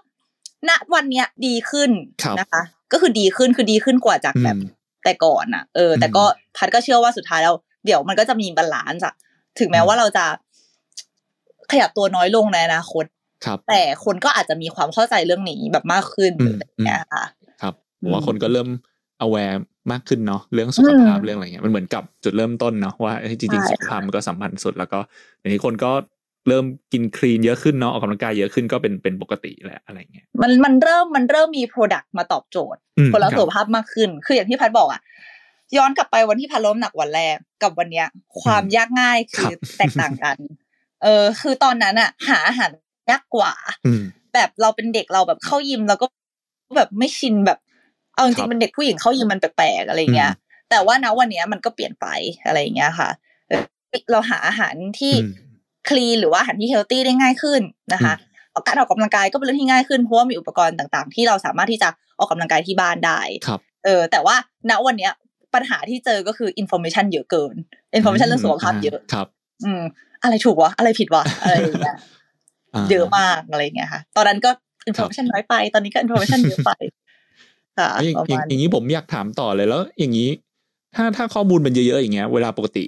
[0.68, 1.90] ณวันเนี้ยดีขึ้น
[2.22, 2.62] ครับนะคะ
[2.92, 4.70] ก็คือดีขึ้นคือดีขึ้นกว่าจากแบบอืม
[5.04, 6.24] แต่ก่อนอะ เออ แต่อืมก็
[6.56, 9.14] พัดก็เชื่อว่าสุดท้ายแล้วเดี๋ยวมันก็จะมี balance อะ
[9.58, 10.24] ถึงแม้อืมว่าเราจะ
[11.70, 13.04] ขยับตัวน้อยลงในอนาคต
[13.44, 17.24] ครับแต่คนก็อาจจะมีความเข้าใจเรื่องนี้แบบมากขึ้นอืมอะไรอย่างเงี้ยค่ะ
[17.62, 18.68] ครับอืผมมว่าคนก็เริ่ม
[19.24, 19.56] aware
[19.92, 24.98] มากขึ้นเนาะเรื่องสุขภาพอืมเรื่องอะไรเงี้ยมันเหมือนกับจุดเริ่มต้นเนาะว่าเอ้ยจริงๆใช่สุขภาพมันก็สำคัญสุดแล้วก็
[25.38, 25.92] เดี๋ยวนี้คนก็
[26.48, 35.00] เริ่มกินคลีนเยอะขึ้นเนาะออกกำลังกายเยอะขึ้นก็เป็นเป็นปกติแหละอะไรเงี้ยมันมันเริ่มมันเริ่มมี Product มาตอบโจทย์อืมคนละครับสุขภาพมากขึ้น คืออย่างที่พัดบอกอะ
[35.76, 38.06] ย้อนกลับไปวันที่พัดล้มหนักวันแรกกับวันเนี้ย
[38.42, 40.36] ความยากง่ายคือแตกต่างกัน
[41.02, 42.70] เออคือตอนนั้นอะหาอาหาร
[43.10, 43.52] ยากกว่า
[43.86, 44.02] อืม
[44.34, 46.06] แบบเราเป็นเด็กเราแบบเข้ายิมแล้วก็
[46.76, 47.58] แบบไม่ชินแบบ
[48.14, 50.32] เอาจริงๆครัริงบเป็นเด็กผู้หญิงเข้ายิมมันแปลกๆอะไรเงี้ย
[50.70, 52.06] แต่ว่าณวันเนี้ยมันก็เปลี่ยนไป
[52.46, 53.08] อะไรอย่างเงี้ยค่ะ
[53.48, 53.62] เออ
[54.12, 55.32] เราหาอาหารที่อืม
[55.88, 58.14] clean หรือว่าอาหารที่ healthy ได้ง่ายขึ้นนะคะ
[58.66, 64.36] การออกกำลังกายก็เป็นเรื่องที่ง่ายขึ้นเพราะว่ามีอุปกรณ์ต่างๆ ที่เราสามารถที่จะออกกำลังกายที่บ้านได้ครับเออแต่ว่า
[64.70, 65.12] ณวันเนี้ย
[65.54, 67.54] ปัญหาที่เจอก็คือ information เยอะเกิน
[67.94, 69.26] information เรื่องสุขภาพเยอะครับ
[69.64, 69.82] อืม
[70.22, 74.50] อะไรถูกวะ อะไรผิดวะ อะไรอย่างเงี้ยเยอะมากอะไรอย่างเงี้ยค่ะ ตอนนั้นก็
[74.86, 76.70] information น้อยไป ตอนนี้ก็ information เยอะไป
[77.78, 80.30] ค่ะแล้วอย่างประอย่างมาณอย่างนี้ผมอยากถามต่อเลยแล้ว อย่างนี้
[80.96, 82.84] ถ้าถ้าข้อมูลมันเยอะๆอย่างเงี้ย เวลาปกติ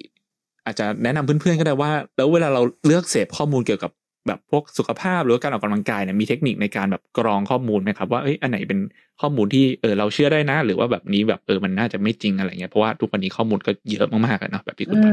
[0.67, 3.91] อาจจะแนะนำเพื่อนๆก็ได้ว่า แล้วเวลาเราเลือกเสพข้อมูลเกี่ยวกับ
[4.27, 8.81] แบบพวกสุขภาพหรือว่าการออกกำลังกายเนี่ยมีเทคนิคในการแบบกรองข้อมูลไหมครับว่าเอ้ยอันไหนเป็น
[9.21, 15.13] ข้อมูลที่เออเราเชื่อได้นะ หรือว่าแบบนี้แบบเออมันน่าจะไม่จริงอะไรเงี้ยเพราะว่าทุกวันนี้ข้อมูลก็เยอะมากๆอะเนาะแบบที่คุณอืพัด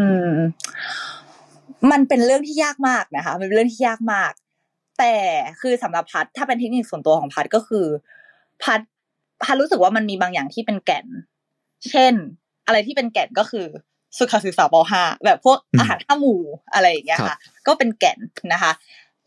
[1.67, 4.31] มมันเป็นเรื่องที่ยากมากนะคะมันเป็นเรื่องที่ยากมาก
[4.99, 5.13] แต่
[5.61, 7.85] คือสำหรับพัดถ้าเป็นเทคนิคส่วนตัวของพัดก็คือ
[8.63, 8.79] พัด
[9.43, 11.05] พัดรู้สึกว่ามันมีบางอย่างที่เป็นแก่น
[11.89, 12.13] เช่น
[12.67, 13.65] อะไรที่เป็นแก่นก็คือ
[14.17, 16.41] สุขศึกษาป .5 แบบพวกอาหารห้าหมู่
[16.73, 18.19] อะไรอย่างเงี้ยค่ะ ก็เป็นแก่น
[18.53, 18.71] นะคะ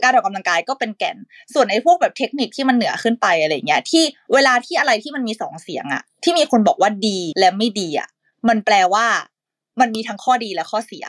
[0.02, 1.16] การออกกำลังกายก็เป็นแก่น
[1.54, 8.08] ส่วนไอ้พวกแบบเทคนิคที่มันเหนือขึ้นไปอะไรอย่างเงี้ย ที่เวลาที่อะไรที่มันมีสองเสียงอะที่มีคนบอกว่าดีและไม่ดีอะ
[8.48, 9.06] มันแปลว่า
[9.80, 11.06] มันมีทั้งข้อดีและข้อเสีย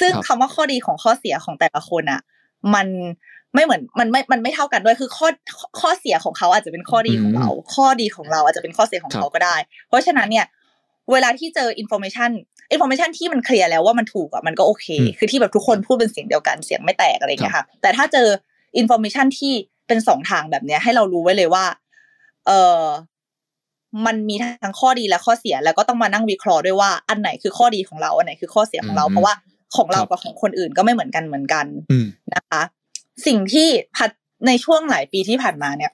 [0.00, 2.20] ซึ่งครับคำว่าข้อดีของข้อเสียของแต่ละคนอะ
[2.74, 2.86] มัน
[3.54, 5.28] ไม่เหมือนมันไม่มันไม่เท่ากันด้วยคือข้อ
[5.80, 9.56] ข้อเสียของเขาอาจจะเป็นข้อดีของเรา ข้อดีของเราอาจจะเป็นข้อเสียของเขาก็ได้
[9.88, 10.46] เพราะฉะนั้นเนี่ย
[11.12, 18.28] เวลาที่เจอ information information ที่มัน clear แล้วว่ามันถูกอะมันก็โอเคอืมคือที่แบบทุกคนพูดเป็นเสียงเดียวกันเสียงไม่แตกอะไรอย่างเงี้ยค่ะ แต่ถ้าเจอ
[18.78, 19.52] information ที่
[19.86, 21.64] เป็นสองทางแบบเนี้ย ให้เรารู้ไว้เลยว่า
[22.46, 22.82] เออ
[24.06, 29.34] มันมีทั้งข้อดีและข้อเสียแล้วก็ต้องมานั่งวิเคราะห์ด้วยว่าอันไหนคือข้อดีของเราอันไหนคือข้อเสียของเราอืมเพราะว่า
[29.76, 32.62] ของเราครับกับของคนอื่นก็ไม่เหมือนกันเหมือนกันอืมนะคะ
[33.26, 34.10] สิ่งที่พัด
[34.46, 35.92] ในช่วงหลายปีที่ผ่านมาเนี่ย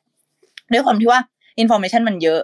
[0.73, 1.21] ด้วยความที่ว่า
[1.59, 2.41] information มันเยอะ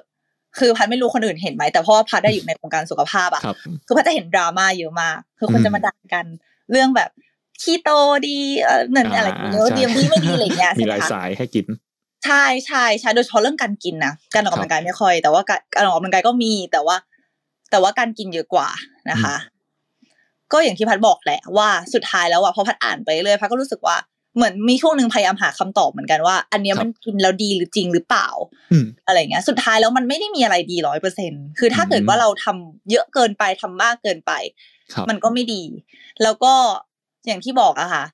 [0.59, 6.27] คือพัดไม่รู้คนอื่นเห็นไหมแต่เพราะว่าพัดได้อยู่ในวงการสุขภาพอะครับคือพัดจะเห็นดราม่าเยอะมากคือคนอืมจะมาด่ากัน
[6.71, 7.11] เรื่องแบบ
[7.63, 7.89] คีโต
[8.27, 11.67] ดีเออเงินอะไรอย่างเงี้ยอ่าใช่ดีมดีไม่ดีอะไรอย่างเงี้ยมีใช่ไหหลายคะสายให้กิน
[12.25, 16.97] ใช่ใช่ใช่โดยเฉพาะเรื่องการกินนะการออกกำลังกายไม่ค่อย แต่ว่าการการออกกำลังกายก็มีแต่ว่า
[17.71, 18.69] แต่ว่าการกินเยอะกว่า
[19.11, 19.37] นะคะ
[20.53, 23.97] ก็อย่างที่พัดบอกแหละว่าสุดท้ายแล้วอะพอพัดอ่านไปเรื่อยพัดก็รู้สึกว่า
[24.37, 28.29] เหมือนมีช่วงหนึ่งพยายามหาคำตอบเหมือนกันว่า อันเนี้ยครับมันกินแล้วดีหรือจริงหรือเปล่า
[28.73, 34.33] อืมอะไรเงี้ย สุดท้ายแล้วมันไม่ได้มีอะไรดีร้อยเปอร์เซ็นคือถ้าเกิดอืมว่าเราทำเยอะเกินไปทำมากเกินไป
[34.93, 35.63] ครับมันก็ไม่ดี
[36.23, 36.53] แล้วก็
[37.27, 38.05] อย่างที่บอกอะค่ะ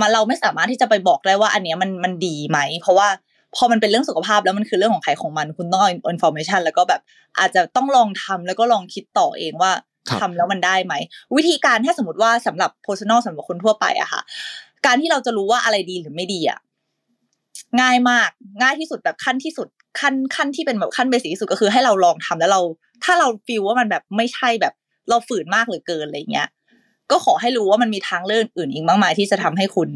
[0.00, 3.08] มันเราไม่สามารถที่จะไปบอกได้ว่า อันเนี้ยมันมันดีไหม เพราะว่า
[3.56, 7.00] พอมันเป็นเรื่องสุขภาพแล้วมันคือเรื่องของใครของมันคุณต้องเอา information แล้วก็แบบ
[7.38, 9.84] อาจจะต้องลองทำแล้วก็ลองคิดต่อเองว่าครับ
[10.20, 10.94] ทำแล้วมันได้ไหม
[11.36, 14.20] วิธีการถ้าสมมติว่าสำหรับ personal สำหรับคนทั่วไปอะค่ะ
[14.86, 16.58] การที่เราจะรู้ว่าอะไรดีหรือไม่ดีอะ
[17.80, 18.30] ง่ายมาก
[18.62, 19.68] ง่ายที่สุดแบบขั้นที่สุด
[20.00, 22.60] ขั้นขั้นที่เป็นแบบขั้น basic ที่สุดก็คือให้เราลองทำแล้วเรา
[23.04, 24.74] ถ้าเรา feel ว่ามันแบบไม่ใช่แบบ
[25.08, 26.48] เราฝืนมากเหลือเกินอะไรเงี้ย
[27.10, 29.88] ก็ขอให้รู้ว่ามันมีทางเลือกอื่นอีกมากมายที่จะทำให้คุณ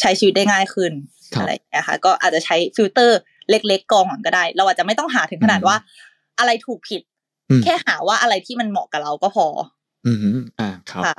[0.00, 0.92] ใช้ชีวิตได้ง่ายขึ้น
[1.34, 3.18] ครับอะไรอย่างเงี้ยค่ะก็อาจจะใช้ฟิลเตอร์
[3.50, 5.76] เล็ก ๆกรองก่อนก็ได้ เราอาจจะไม่ต้องหาถึงขนาดว่า
[6.38, 7.15] อะไรถูกผิดอืม
[7.64, 9.46] แค่หาว่าอะไรที่มันเหมาะกับเราก็พอ
[10.06, 10.18] อืม
[10.60, 11.18] อ่าครับค่ะ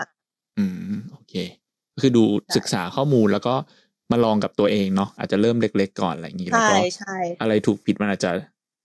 [0.58, 0.66] อื
[0.96, 1.34] มโอเค
[1.94, 3.56] ก็คือดูใช่ศึกษาข้อมูลแล้วก็
[4.12, 8.32] มาลองกับตัวเองเนาะอาจจะเริ่มเล็ก ๆ ก่อนอะไรอย่างนี้แล้วใช่ก็ใช่อะไรถูกผิดมันอาจจะ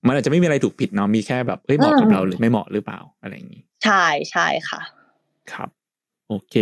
[0.06, 4.80] มันอาจจะไม่มีอะไรถูกผิดเนาะมีแค่แบบเฮ้ยเหมาะกับอืมเราหรือไม่เหมาะหรือเปล่าอะไรอย่างนี้ ใช่ใช่ค่ะ
[5.52, 5.68] ครับ
[6.28, 6.56] โอเค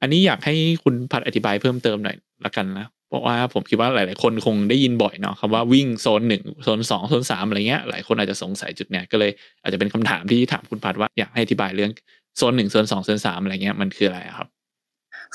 [0.00, 0.54] อันนี้อยากให้
[0.84, 9.30] คุณพัดอธิบายเพิ่มเติมหน่อยละกันนะ เพราะว่าผมคิดว่าหลาย ๆ คนคงได้ยินบ่อยเนาะคำว่าวิ่งโซนหนึ่งโซนสองโซนสามอะไรเงี้ยหลายคนอาจจะสงสัยจุดเนี้ยก็เลย
[9.62, 11.92] อาจจะเป็นคำถามที่ถามคุณพัดว่าอยากให้อธิบายเรื่อง
[12.36, 14.48] โซนหนึ่งโซนสองโซนสามอะไรเงี้ยมันคืออะไรครับ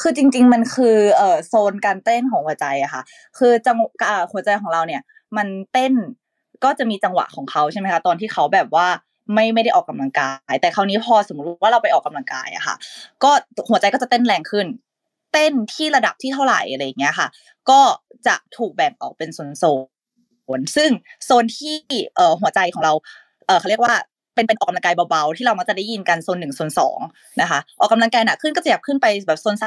[0.01, 3.01] คือจริง ๆ มันคือเอ่อโซนการเต้นของหัวใจอะค่ะ
[3.38, 3.89] คือจังหวะ
[4.32, 5.01] หัวใจของเราเนี่ย
[5.38, 5.93] มันเต้น
[6.63, 8.88] ก็จะมีจังหวะของเขาใช่ไหมคะตอนที่เขาแบบว่า
[9.34, 12.76] ไม่ไม่ได้ออกกำลังกาย แต่คราวนี้พอสมมติว่าเราไปออกกำลังกายอะค่ะ
[13.24, 13.32] ก็
[13.69, 14.65] หัวใจก็จะเต้นแรงขึ้น
[15.32, 17.27] เต้นที่ระดับที่เท่าไหร่อะไรอย่างเงี้ยค่ะ
[17.69, 17.82] ก็
[18.27, 19.63] จะถูกแบ่งออกเป็นโซนโซ
[20.59, 20.91] นซึ่ง
[21.25, 21.75] โซนที่
[22.15, 22.93] เอ่อหัวใจของเรา
[23.45, 23.93] เอ่อเขาเรียกว่า
[24.36, 26.99] เป็นเป็นออกกำลังกายเบาๆ ที่เรามักจะได้ยินกันโซนหนึ่งโซนสอง
[27.41, 29.63] นะคะ ออกกำลังกายหนักขึ้นก็จะขึ้นไปแบบโซนส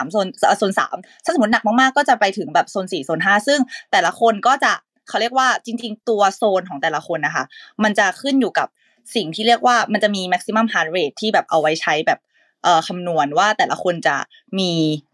[0.00, 0.26] ามโซน
[0.58, 3.60] โซนสามถ้าสมมติหนักมากๆ ก็จะไปถึงแบบโซนสี่โซนห้าซึ่ง
[3.92, 4.72] แต่ละคนก็จะ
[5.08, 7.44] เขาเรียกว่าจริง ๆ ตัวโซนของแต่ละคนนะคะ
[7.84, 8.68] มันจะขึ้นอยู่กับ
[9.14, 12.18] สิ่งที่เรียกว่ามันจะมี maximum heart rate ที่แบบเอาไว้ใช้แบบ
[12.64, 14.16] เอ่อคำนวณว่าแต่ละคนจะ
[14.58, 14.70] มี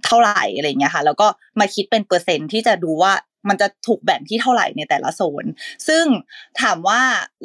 [0.06, 1.26] เท่าไหร่อะไรอย่างเงี้ยค่ะ แล้วก็
[1.60, 3.12] มาคิดเป็นเปอร์เซ็นต์ที่จะดูว่า
[3.48, 5.44] มันจะถูกแบ่งที่เท่าไหร่ในแต่ละโซน
[5.88, 6.04] ซึ่ง
[6.60, 7.00] ถามว่า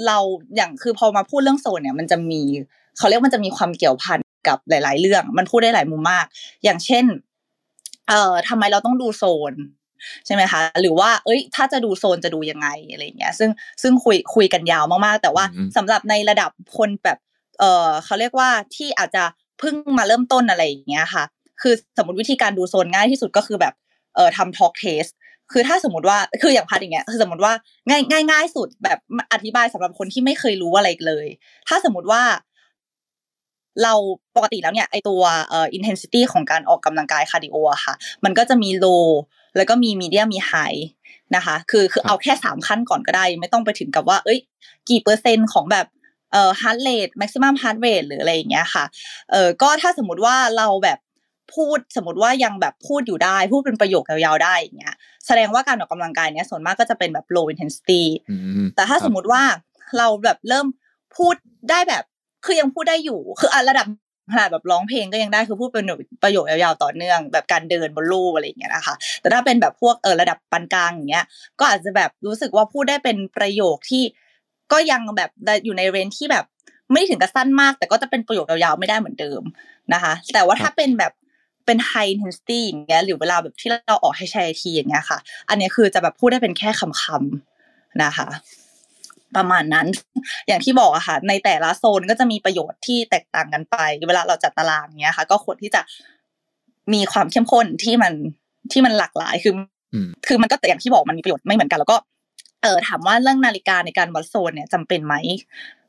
[0.08, 0.18] เรา
[0.56, 2.42] อย่างคือพอมาพูดเรื่องโซนเนี่ยมันจะมี
[2.98, 6.26] เขาเรียกมันจะมีความเกี่ยวพันกับหลาย ๆ เรื่อง มันพูดได้หลายมุมมาก
[6.64, 7.06] อย่างเช่น
[8.08, 9.54] เอ่อทำไมเราต้องดูโซน
[10.26, 13.50] ใช่ไหมคะหรือว่าเอ้ย ถ้าจะดูโซนจะดูยังไงอะไรอย่างเงี้ย ซึ่ง
[13.82, 17.18] ซึ่งคุยคุยกันยาวมากๆ แต่ว่าอืมสำหรับในระดับคนแบบ
[17.60, 19.24] เอ่อเขาเรียกว่าที่อาจจะ
[19.60, 21.24] เพิ่งมาเริ่มต้นอะไรอย่างเงี้ยค่ะ
[21.62, 23.74] คือสมมติวิธีการดูโซนง่ายที่สุดก็คือแบบ
[24.16, 25.12] เอ่อทำ talk test
[25.52, 27.54] คือถ้าสมมติว่าคืออย่างพัดอย่างเงี้ยคือสมมติว่า
[27.90, 29.00] ง่ายง่ายง่ายสุดแบบ
[29.34, 31.28] อธิบายสำหรับคนที่ไม่เคยรู้อะไรเลย
[31.68, 32.22] ถ้าสมมติว่า
[33.84, 33.94] เรา
[34.36, 37.94] ปกติแล้วเนี่ยไอตัวเอ่อ intensity ของการออกกำลังกาย cardio อะค่ะ
[38.24, 39.06] มันก็จะมี low
[39.58, 40.80] แล้วก็มี medium มี high
[41.36, 44.40] นะคะ คือคือเอาแค่สามขั้นก่อนก็ได้ ไม่ต้องไปถึงกับว่า เอ้ย
[44.90, 45.86] กี่เปอร์เซ็นต์ของแบบ
[46.36, 48.86] เอ่อ heart rate maximum heart rate หรืออะไรอย่างเงี้ยค่ะ
[49.32, 51.00] เออก็ถ้าสมมติว่าเราแบบ
[51.56, 54.96] พูดสมมติว่ายังแบบพูดอยู่ได้ พูดเป็นประโยคยาวๆได้อย่างเงี้ย
[55.28, 59.44] แสดงว่าการออกกำลังกายเนี้ยส่วนมากก็จะเป็นแบบ low intensity อืมแต่ถ้าครับสมมติว่า
[59.98, 60.68] เราแบบเริ่ม
[61.18, 61.36] พูด
[61.70, 62.04] ได้แบบ
[62.46, 63.88] คือยังพูดได้อยู่ คืออะระดับ
[64.34, 65.86] ขนาดแบบร้องเพลงก็ยังได้คือพูดเป็น
[66.24, 71.26] ประโยคยาวๆต่อเนื่อง แบบการเดินบนลู่อะไรอย่างเงี้ยนะคะ แต่ถ้าเป็นแบบพวกเออระดับปานกลางอย่างเงี้ย
[71.60, 74.04] ก็อาจจะแบบรู้สึกว่าพูดได้เป็นประโยคที่
[74.72, 75.30] ก็ยังแบบ
[75.66, 76.46] อยู่ในเรนที่แบบ
[76.92, 79.42] ไม่ได้ถึงกับสั้นมาก แต่ก็จะเป็นประโยคยาวๆไม่ได้เหมือนเดิม
[79.94, 81.12] นะคะ แต่ว่าถ้าเป็นแบบ
[81.66, 88.28] เป็น high intensity อย่างเงี้ยหรือเวลาแบบที่เราออกให้ใช้ทีอย่างเงี้ยค่ะ อันเนี้ยคือจะแบบพูดได้เป็นแค่คำๆนะคะ
[89.36, 89.88] ประมาณนั้น
[90.48, 93.76] อย่างที่บอกอะค่ะ ในแต่ละโซนก็จะมีประโยชน์ที่แตกต่างกันไป
[94.08, 95.82] เวลาเราจัดตารางเนี้ยค่ะ ก็ควรที่จะ
[96.94, 98.14] มีความเข้มข้นที่มัน
[98.72, 99.54] ที่มันหลากหลายคือ
[99.94, 101.98] อืมคือมันก็แต่อย่างที่บอกมันมีประโยชน์ไม่เหมือนกัน แล้วก็
[102.64, 105.16] เออถามว่าเรื่องนาฬิกาในการวัดโซนเนี่ยจำเป็นไหม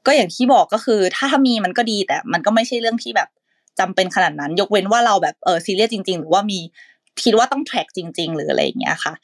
[0.07, 3.29] ก็อย่างที่บอกก็คือถ้าถ้ามีมันก็ดีแต่มันก็ไม่ใช่เรื่องที่แบบ
[3.81, 6.59] จำเป็นขนาดนั้น ยกเว้นว่าเราแบบเออซีเรียสจริง ๆ หรือว่ามี
[7.23, 9.15] คิดว่าต้อง track จริง ๆ หรืออะไรอย่างเงี้ยค่ะ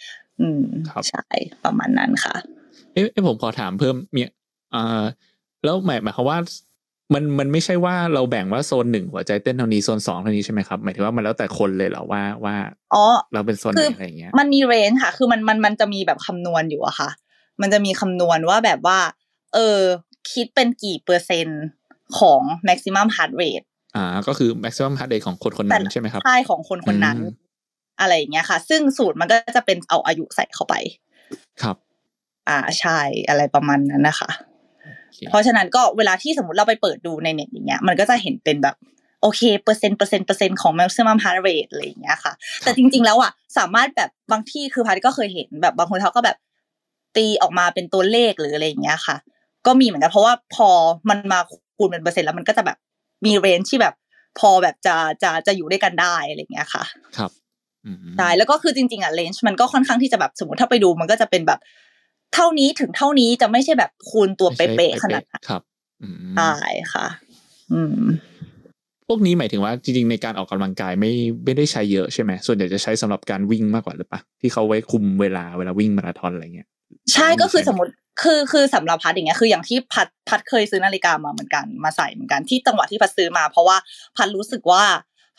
[0.40, 1.26] อืมครับใช่
[1.64, 2.34] ประมาณนั้นค่ะ
[2.92, 4.30] เอ๊ะเอ๊ะผมขอถามเพิ่มเนี่ย
[4.74, 5.02] อ่า
[5.64, 6.38] แล้วหมายหมายความว่า
[7.14, 12.56] มันมันไม่ใช่ว่าเราแบ่งว่าโซนหนึ่งหัวใจเต้นเท่านี้โซนสองเท่านี้ใช่ไหมครับหมายถึงว่ามันแล้วแต่คนเลยเหรอว่าว่า
[12.94, 17.10] อ๋อเราเป็นโซนไหคืนอออะไรอย่างเงี้ยมันมี range ค่ะ คือมันมันมันจะมีแบบคำนวณอยู่อะค่ะ
[17.60, 18.98] มันจะมีคำนวณว่าแบบว่า
[19.54, 19.80] เออ
[20.32, 21.62] คิดเป็นกี่เปอร์เซ็นต์
[22.18, 27.34] ของ maximum heart rate อ่า ก็คือ maximum heart rate ของคนคนนั้นใช่ไหมครับใช่ของคนคนนั้นอืม
[28.00, 30.74] อะไรอย่างเงี้ยค่ะ ซึ่งสูตรมันก็จะเป็นเอาอายุใส่เข้าไป
[31.62, 31.76] ครับ
[32.48, 32.98] อ่าใช่
[33.28, 38.76] อะไรประมาณนั้นนะคะโอเคเพราะฉะนั้นก็เวลาที่สมมติเราไปเปิดดูในเน็ตอย่างเงี้ย มันก็จะเห็นเป็นแบบ
[39.22, 42.32] โอเคเปอร์เซ็นต์เปอร์เซ็นต์เปอร์เซ็นต์ของ maximum heart rate อะไรอย่างเงี้ยค่ะ
[42.62, 46.36] แต่จริง ๆ แล้วอะสามารถแบบบางที่คือพัดก็เคยเห็นแบบบางคนเขาก็แบบ
[47.16, 49.16] ตีออกมาเป็นตัวเลขหรืออะไรอย่างเงี้ยค่ะ
[49.66, 50.68] ก็มีเหมือนกันเพราะว่าพอ
[51.10, 51.38] มันมา
[51.76, 52.78] คูณเป็นเปอร์เซ็นต์แล้วมันก็จะแบบ
[53.24, 53.94] มีเรนจ์ที่แบบ
[54.38, 56.84] พอแบบจะจะจะอยู่ด้วยกันได้อะไรอย่างเงี้ยค่ะ
[57.16, 57.30] ครับ
[57.86, 61.60] อืมใช่แล้วก็คือจริงๆอะเลนส์มันก็ค่อนข้างที่จะแบบสมมติถ้าไปดูมันก็จะเป็นแบบ
[62.34, 65.62] เท่านี้ถึงเท่านี้จะไม่ใช่แบบคูณตัวไม่ใช่เป๊ะๆขนาดนั้นครับ
[66.02, 67.06] อืมใช่ค่ะ
[67.72, 68.02] อืม
[69.08, 71.12] พวกนี้หมายถึงว่าจริงๆในการออกกำลังกายไม่
[71.44, 76.68] ไม่ได้ใช้เยอะใช่ไหมส่วนใหญ่จะใช้สำหรับการวิ่งมากกว่าหรือปะที่เขาไว้คุมเวลาเวลาวิ่งมาราธอนอะไรเงี้ย
[77.12, 77.92] ใช่ไม่ก็คือใช่สมมติ
[78.22, 83.76] คือคือสำหรับพัดอย่างเงี้ยคืออย่างที่พัดพัดเคยซื้อนาฬิกามาเหมือนกันมาใส่เหมือนกันที่จังหวะที่พัดซื้อมา เพราะว่า
[84.16, 84.82] พัดรู้สึกว่า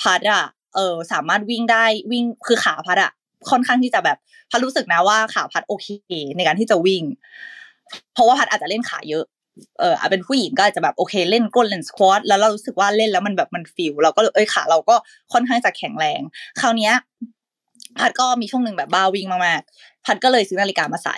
[0.01, 0.43] พัดอะ
[0.76, 3.11] เออสามารถวิ่งได้วิ่งคือขาพัดอะ
[3.49, 4.18] ค่อนข้างที่จะแบบ
[4.51, 5.88] พัดรู้สึกนะว่าขาพัดโอเค
[6.38, 7.03] ในการที่จะวิ่ง
[8.14, 9.26] เพราะว่าพัดอาจจะเล่นขาเยอะ
[9.80, 14.95] เอออาจเป็นผู้หญิงก็อาจจะแบบโอเคเล่นก้นเล่น squat แล้วเรารู้สึกว่าเล่นแล้วมันแบบมัน feel เราก็เลยเอ้ยขาเราก็
[15.34, 16.22] ค่อนข้างจะแข็งแรง
[16.59, 16.93] คราวเนี้ย
[17.99, 21.17] พัดก็มีช่วงหนึ่งแบบบ้าวิ่งมากๆ พัดก็เลยซื้อนาฬิกามาใส่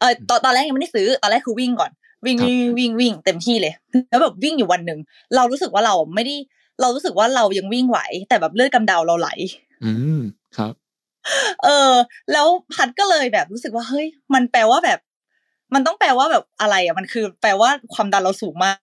[0.00, 1.90] เออตอนตอนแรกยังไม่ได้ซื้อตอนแรกคือวิ่งก่อน
[2.26, 3.72] วิ่งครับวิ่งวิ่งวิ่งเต็มที่เลย
[4.10, 4.98] แล้วแบบวิ่งอยู่วันหนึ่ง
[5.36, 6.36] เรารู้สึกว่าเราไม่ได้
[6.80, 7.98] เรารู้สึกว่าเรายังวิ่งไหว
[8.28, 9.28] แต่แบบเลือดกำเดาเราไหล
[9.84, 10.20] อืม
[10.56, 10.72] ครับ
[11.64, 11.92] เออ
[12.32, 14.98] แล้วพัดก็เลยแบบรู้สึกว่าเฮ้ย มันแปลว่าแบบ
[15.74, 18.76] มันต้องแปลว่าแบบอะไรอะมันคือ แปลว่าความดันเราสูงมาก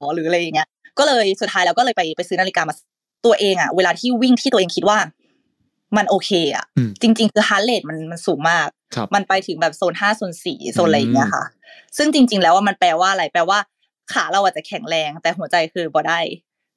[0.00, 0.68] อ๋อหรืออะไรอย่างเงี้ย
[0.98, 2.74] ก็เลยสุดท้ายแล้วก็เลยไปไปซื้อนาฬิกามา
[3.26, 4.98] ตัวเองอะ เวลาที่วิ่งที่ตัวเองคิดว่า
[5.96, 8.72] มันโอเค อะอืมจริง ๆ คือ heart rate มันมันสูงมากครับ
[9.14, 11.44] มันไปถึงแบบโซนห้าโซนสี่โซนอะไรอย่างเงี้ยค่ะ
[11.96, 13.58] ซึ่งจริง ๆ แล้วว่ามันแปลว่าอะไรแปลว่า
[14.12, 16.20] ขาเราอาจจะแข็งแรง แต่หัวใจคือบ่ได้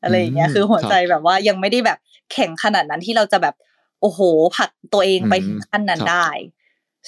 [0.04, 1.98] อะไรอย่างเงี้ยอืมคือหัวใจครับแบบว่ายังไม่ได้แบบ
[2.32, 3.56] แข็งขนาดนั้นที่เราจะแบบ
[4.02, 4.20] โอ้โห
[4.58, 6.28] ผลักตัวเองไปถึงขั้นนั้นครับได้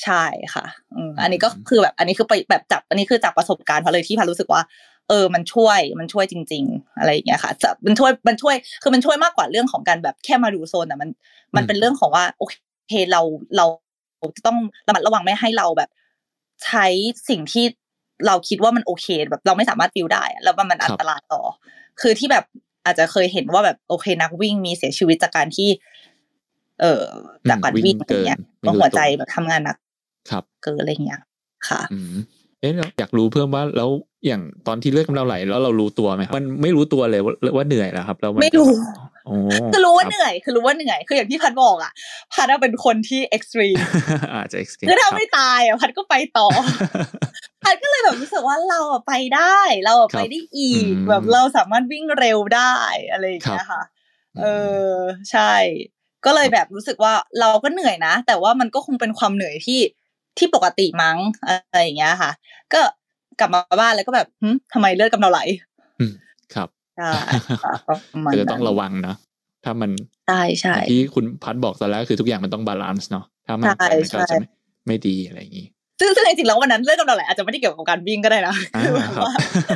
[0.04, 0.24] ใช่
[0.54, 4.62] ค่ะอืมอันนี้ก็คือแบบอันนี้คือไปแบบจับอันนี้คือจากประสบการณ์เพราะเลยที่พัดรู้สึกว่า
[5.10, 11.10] เออ มันช่วยมันช่วยจริง ๆ อะไรอย่างเงี้ยค่ะจะมันช่วยมันช่วยคือมันช่วยมากกว่าเรื่องของการแบบแค่มาดูโซนแต่มัน
[11.56, 12.44] มันเป็นเรื่องของว่าโอ
[12.90, 13.22] เคเรา
[13.58, 13.66] เรา
[14.38, 14.58] จะต้อง
[14.88, 15.90] ระมัดระวังไม่ให้เราแบบ
[16.66, 16.86] ใช้
[17.30, 17.66] สิ่งที่
[18.28, 21.42] เราคิดว่ามันโอเค แบบเราไม่สามารถฟิลได้อะแล้วมันอันตรายต่อ
[22.02, 22.46] คือที่แบบ
[22.86, 25.70] อาจจะเคยเห็นว่าแบบโอเคนักวิ่งมีเสียชีวิตจากการที่
[26.82, 27.06] เอ่อ
[27.50, 29.78] จากการวิ่งอะไรเงี้ยวิ่งเกินก็หัวใจแบบทำงานหนัก
[30.30, 31.22] ครับเกินอะไรเงี้ย
[31.68, 32.16] ค่ะอืม
[32.64, 33.90] เอ๊ะเราอยากรู้เพิ่มว่าแล้ว
[34.26, 38.72] อย่างตอนที่เลือดกำเดาไหลแล้วเรารู้ตัวไหมครับมันไม่รู้ตัวเลยว่าว่าเหนื่อยแล้วครับแล้วนไม่รู้
[39.26, 39.36] โอ้
[39.74, 41.92] คือรู้ว่าคบเหนื่อยคือรู้ว่าเหนื่อยคืออย่างที่พัดบอกอะ
[42.34, 43.78] พัดอะเป็นคนที่ extreme
[44.34, 46.48] อาจจะ extreme คือถ้ารับไม่ตายอะพัดก็ไปต่อ
[47.64, 52.76] พัดก็เลยแบบรู้สึกว่าเราอะไปได้ เราอะครับไปได้อีกอืมแบบเราสามารถวิ่งเร็วได้
[53.12, 53.84] อะไรอย่างเงี้ยค่ะ
[54.42, 54.46] เอ
[54.90, 54.94] อ
[55.32, 55.54] ใช่
[56.26, 59.80] ก็เลยแบบรู้สึกว่าเราก็เหนื่อยนะ แต่ว่ามันก็คงเป็นความเหนื่อยที่
[60.38, 61.18] ที่ปกติมั้ง
[61.48, 62.32] อะไรอย่างเงี้ยค่ะ
[62.74, 62.82] ก็
[63.40, 65.40] กลับมาบ้านแล้วก็แบบหึทำไมเลือดกำเดาไหล
[66.00, 66.14] อืม
[66.54, 67.10] ครับใช่
[67.64, 67.74] ค่ะ
[68.14, 69.18] ประมาณก็จะนั้นต้องระวังเนาะ
[69.66, 69.92] ถ้ามัน
[70.28, 74.48] ใช่ใช่อย่างที่คุณพัดบอกตอนแรกคือทุกอย่างมันต้อง balance เนาะถ้ามันใช่ไปมันก็ใช่จะไม่
[74.88, 75.68] ไม่ดีอะไรอย่างนี้
[76.00, 79.34] ซึ่งซึ่งจริงๆแล้ววันนั้นเลือดกำเดาไหลอาจจะไม่ได้เกี่ยวกับการวิ่งก็ได้นะอ่าคือแบบครับว่า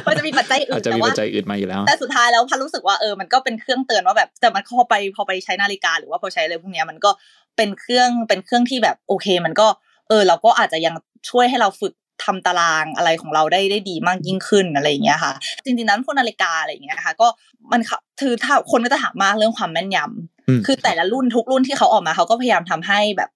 [0.07, 7.09] มันจะมีปัจจัยอื่อาจนจะแต่มีว่าปัจจัยอื่นมาอยู่แล้ว แต่สุดท้ายแล้วพันรู้สึกว่าเออมันก็เป็นเครื่องเตือนว่าแบบแต่มันพอไปพอไปใช้นาฬิกาหรือว่าพอใช้อะไรพวกเนี้ยมันก็
[7.57, 9.67] เป็นเครื่องเป็นเครื่องที่แบบโอเค มันก็
[10.09, 10.95] เออเราก็อาจจะยัง
[11.29, 11.93] ช่วยให้เราฝึก
[12.23, 15.33] ทำตารางอะไรของเราได้ได้ดีมากยิ่งขึ้นอะไรอย่างเงี้ยค่ะ
[15.63, 17.27] จริงๆนั้นพวกนาฬิกาอะไรอย่างเงี้ยค่ะ ก็
[17.71, 23.29] มันค่ะคือถ้าคนก็จะถามมากเรื่องความแม่นยำอืมคือแต่ละรุ่นทุกรุ่นที่เขาออกมาเขาก็พยายามทำให้แบบ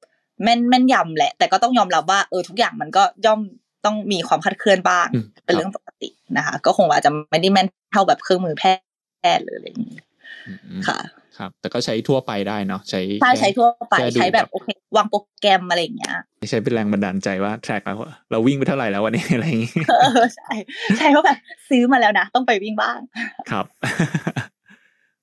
[0.44, 3.40] แม่นแม่นยำแหละ แต่ก็ต้องยอมรับว่าเออทุกอย่างมันก็ย่อม
[3.86, 8.64] ต้องมีความคลาดเคลื่อนบ้างอืมเป็นเรื่องปกตินะคะ ก็คงอาจจะไม่ได้แม่นเท่าแบบเครื่องมือแพ
[9.38, 10.00] ทย์หรืออะไรอย่างนี้
[10.48, 11.00] อืมค่ะ
[11.42, 16.16] ครับ แต่ก็ใช้ทั่วไปได้เนาะใช้ใช่ใช้ทั่วไปแค่ดูใช้แบบโอเควางโปรแกรมอะไรอย่างเงี้ย
[16.50, 17.96] ใช้เป็นแรงบันดาลใจว่าแทร็กเรา
[18.32, 20.52] เราวิ่งไปเท่าไหร่แล้ววันนี้อะไรอย่างนี้เออใช่
[20.98, 21.38] ใช่ว่าแบบ
[21.70, 23.00] ซื้อมาแล้วนะ ต้องไปวิ่งบ้าง
[23.52, 23.66] ครับ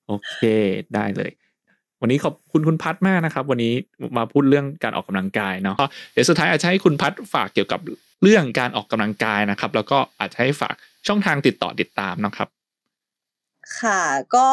[0.07, 0.41] โอเค
[0.95, 1.31] ได้เลย
[2.01, 3.73] วันนี้ขอบคุณคุณพัดมากนะครับ วันนี้
[4.17, 5.75] มาพูดเรื่องการออกกำลังกายเนาะ
[6.13, 7.79] เดี๋ยวสุดท้ายอาจจะให้คุณพัดฝากเกี่ยวกับ
[8.23, 10.75] เรื่องการออกกำลังกายนะครับ แล้วก็อาจจะให้ฝาก
[11.07, 12.49] ช่องทางติดต่อติดตามนะครับ
[13.81, 14.01] ค่ะ
[14.35, 14.47] ก็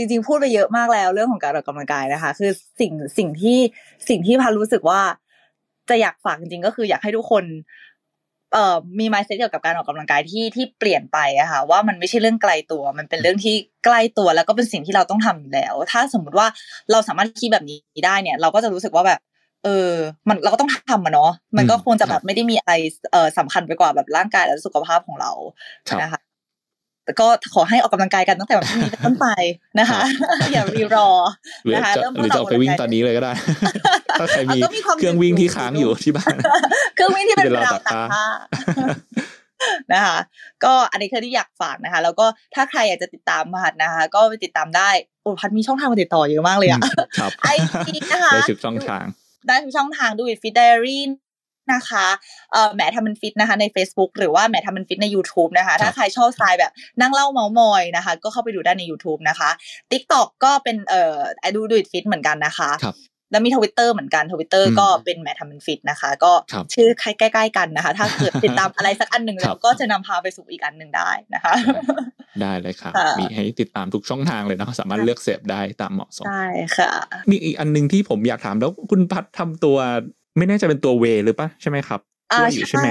[0.00, 3.58] จริง ๆ พูดไปเยอะมากแล้วเรื่องของการออกกำลังกายนะคะ คือสิ่งสิ่งที่
[4.08, 5.00] สิ่งที่พันรู้สึกว่า
[5.88, 7.44] จะอยากฝากจริงๆก็คืออยากให้ทุกคน
[8.52, 16.46] เอ่อมี mindset เกี่ยวกับการออกกำลังกายที่ที่เปลี่ยนไปอะค่ะว่ามันไม่ใช่เรื่องไกลตัว มันเป็นเรื่องที่ใกล้ตัวแล้วก็เป็นสิ่งที่เราต้องทำอยู่แล้ว ถ้าสมมุติว่า
[16.90, 19.20] เราสามารถคิดแบบนี้ได้เนี่ย เราก็จะรู้สึกว่าแบบ
[19.64, 19.90] เออ
[20.28, 22.74] มันเราก็ต้องทำอะเนาะมันก็อืมควรจะคแบรับบไม่ได้มีอะไร
[23.12, 25.30] เอ่อสำคัญไปกว่าแบบร่างกายและสุขภาพของเรา
[25.88, 26.20] ครับนะคะ
[27.10, 29.26] แต่ก็ขอให้ออกกำลังกายกันตั้งแต่วันพรุ่งนี้เป็นต้นไป
[29.78, 30.00] นะคะ
[30.52, 31.08] อย่ารีรอ
[31.64, 33.32] หรือนะคะจะเริ่มหรือจะออกไปวิ่งตอนนี้เลยก็ได้
[34.20, 36.34] ถ้าใครมีเอาก็มีความเครื่องวิ่งที่ค้างอยู่ที่บ้าน
[36.94, 38.24] เครื่องวิ่งที่เป็นที่เป็นราวราวตาตากกผ้าผ้า
[39.92, 40.18] นะคะ
[40.64, 44.90] ก็อันนี้คือที่อยากฝากนะคะ แล้วก็ถ้าใครอยากจะติดตามพัดนะคะ ก็ไปติดตามได้
[45.22, 46.80] โอ้พัดมีช่องทางมาติดต่อเยอะมากเลยอะ
[47.18, 47.48] ครับไอ
[47.86, 49.04] จีนะคะได้สิบช่องทาง
[49.46, 51.02] ได้ทุกช่องทางดูฟิตไดอารี่
[51.74, 52.06] นะคะ
[52.52, 59.50] เอ่อแหมทำเป็นฟิตนะคะใน Facebook หรือว่าแหมทำเป็นฟิตใน YouTube นะคะ ถ้าใครชอบสไตล์แบบนั่งเล่าเมาส์มอยนะคะ ก็เข้าไปดูได้ใน YouTube นะคะ
[59.90, 61.20] TikTok ก็เป็นเอ่อ
[61.54, 62.96] ดูดูฟิตเหมือนกันนะคะครับ
[63.32, 66.88] แล้วมีทวิตเตอร์เหมือนกันทวิตเตอร์อืมก็เป็นแหมทำเป็นฟิตนะคะ ก็ครับชื่อ
[67.20, 71.54] ใกล้ๆกันนะคะ ถ้าเกิดติดตามอะไรสักอันหนึ่งครัแล้บวก็จะนำพาไปสู่อีกอันหนึ่งได้นะคะ
[72.40, 76.44] ได้เลยครับค่ะ มีให้ติดตามทุกช่องทางเลยเนาะสามารถเลือกเสพได้ตามเหมาะสมใช่
[76.76, 76.92] ค่ะ
[77.30, 79.76] มีอีกอันหนึ่งที่ผมอยากถามแล้วคุณพัดทำตัว
[80.36, 82.00] ไม่แน่ใจเป็นตัวเวหรือปะใช่ไหมครับ
[82.32, 82.88] อ่าด้วยอยู่ใช่ไหม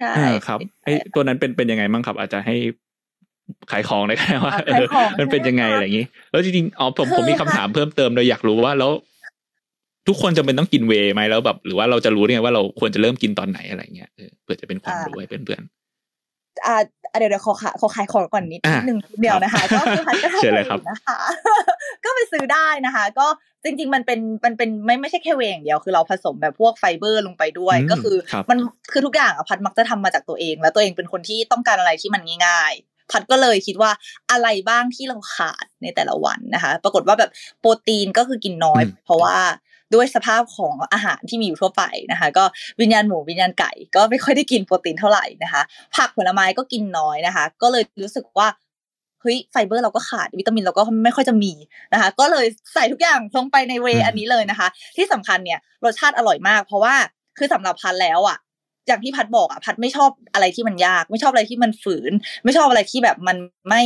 [0.00, 2.56] ใช่อ่าครับไอตัวนั้นเป็นเป็นยังไงบ้างครับ อาจจะให้
[3.70, 8.92] ขายของได้ไหมว่าอะเอขายอของมันเป็นยังไงใช่ไหมคะอะไรอย่างนี้ แล้วจริงๆอ๋อผมคือผมมีคำถามเพิ่มเติมเลยอยากรู้ว่าแล้ว
[10.08, 15.62] ทุกคนจะเป็นต้องกินเวย์ไหมแล้วแบบ หรือว่าเราจะรู้ได้ไงว่าเราควรจะเริ่มกินตอนไหนอะไรเงี้ยเออเพื่อจะเป็นความรู้ให้เพื่อน
[16.66, 21.18] อ่าอะ เดี๋ยวเดี๋ยวขอขายขอขายของก่อนนิดอะหนึ่งเดียวนะคะ ก็คือพันก็ทำเชิญเลยครับอยู่นะคะ
[22.04, 23.26] ก็ไปซื้อได้นะคะ ก็
[23.64, 28.58] จริง ๆ มันเป็นมันเป็นไม่ไม่ใช่แค่เวย์อย่างเดียวคือเราผสมแบบพวกไฟเบอร์ลงไปด้วยอืมก็คือครับมัน
[28.92, 33.90] คือทุกอย่างอะพัดมักจะทำมาจากตัวเอง แล้วตัวเองเป็นคนที่ต้องการอะไรที่มันง่ายๆพัดก็เลยคิดว่า
[34.30, 39.36] อะไรบ้างที่เราขาดในแต่ละวันนะคะ ปรากฏว่าแบบโปรตีนก็คือกินน้อยอืมเพราะว่า
[39.94, 41.82] ด้วยสภาพของอาหารที่มีอยู่ทั่วไป
[42.12, 42.44] นะคะ ก็
[42.80, 45.62] วิญญาณหมูวิญญาณไก่ ก็ไม่ค่อยได้กินโปรตีนเท่าไหร่นะคะ
[45.96, 48.48] ผักผลไม้ก็กินน้อยนะคะ ก็เลยรู้สึกว่า
[49.20, 51.52] เฮ้ยไฟเบอร์เราก็ขาดวิตามินเราก็ไม่ค่อยจะมี
[51.92, 56.94] นะคะ ก็เลยใส่ทุกอย่างลงไปในเวอืย์มอันนี้เลยนะคะ ที่สำคัญเนี่ยรสชาติอร่อยมาก เพราะว่า
[57.38, 58.38] คือสำหรับพัดแล้วอะ
[58.86, 62.12] อย่างที่พัดบอกอะพัดไม่ชอบอะไรที่มันยาก ไม่ชอบอะไรที่มันฝืน
[62.44, 63.36] ไม่ชอบอะไรที่แบบมัน
[63.68, 63.82] ไม่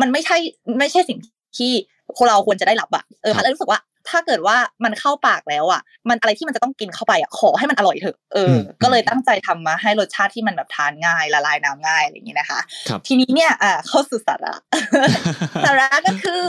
[0.00, 0.36] มันไม่ใช่
[0.78, 1.18] ไม่ใช่สิ่ง
[1.58, 1.72] ที่
[2.18, 3.80] คนเราควรจะได้รับอะเออพัดเลยรู้สึกว่า
[4.12, 14.54] ถ้าเกิดว่ามันเข้าปากแล้วอะ มันอะไรที่มันจะต้องกินเข้าไปอะขอให้มันอร่อยเถอะเอออมก็เลยตั้งใจทำมาให้รสชาติที่มันแบบทานง่ายละลายน้ำง่ายอะไรอย่างนี้นะคะครับทีนี้เนี่ยอ่าเข้าสู่สาระ
[15.64, 16.44] สาระก็คือ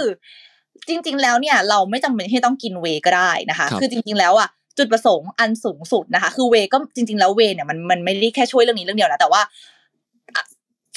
[0.88, 9.42] จริง ๆ แล้วเนี่ย เราไม่จำเป็นที่ต้องกินเวย์ก็ได้นะคะครับคือจริง ๆ แล้วอะจุดประสงค์อันสูงสุดนะคะ คือเวย์ก็จริง ๆ แล้วเวย์เนี่ยมันมันไม่ได้แค่ช่วยเรื่องนี้เรื่องเดียวนะแต่ว่า
[10.36, 10.44] อะ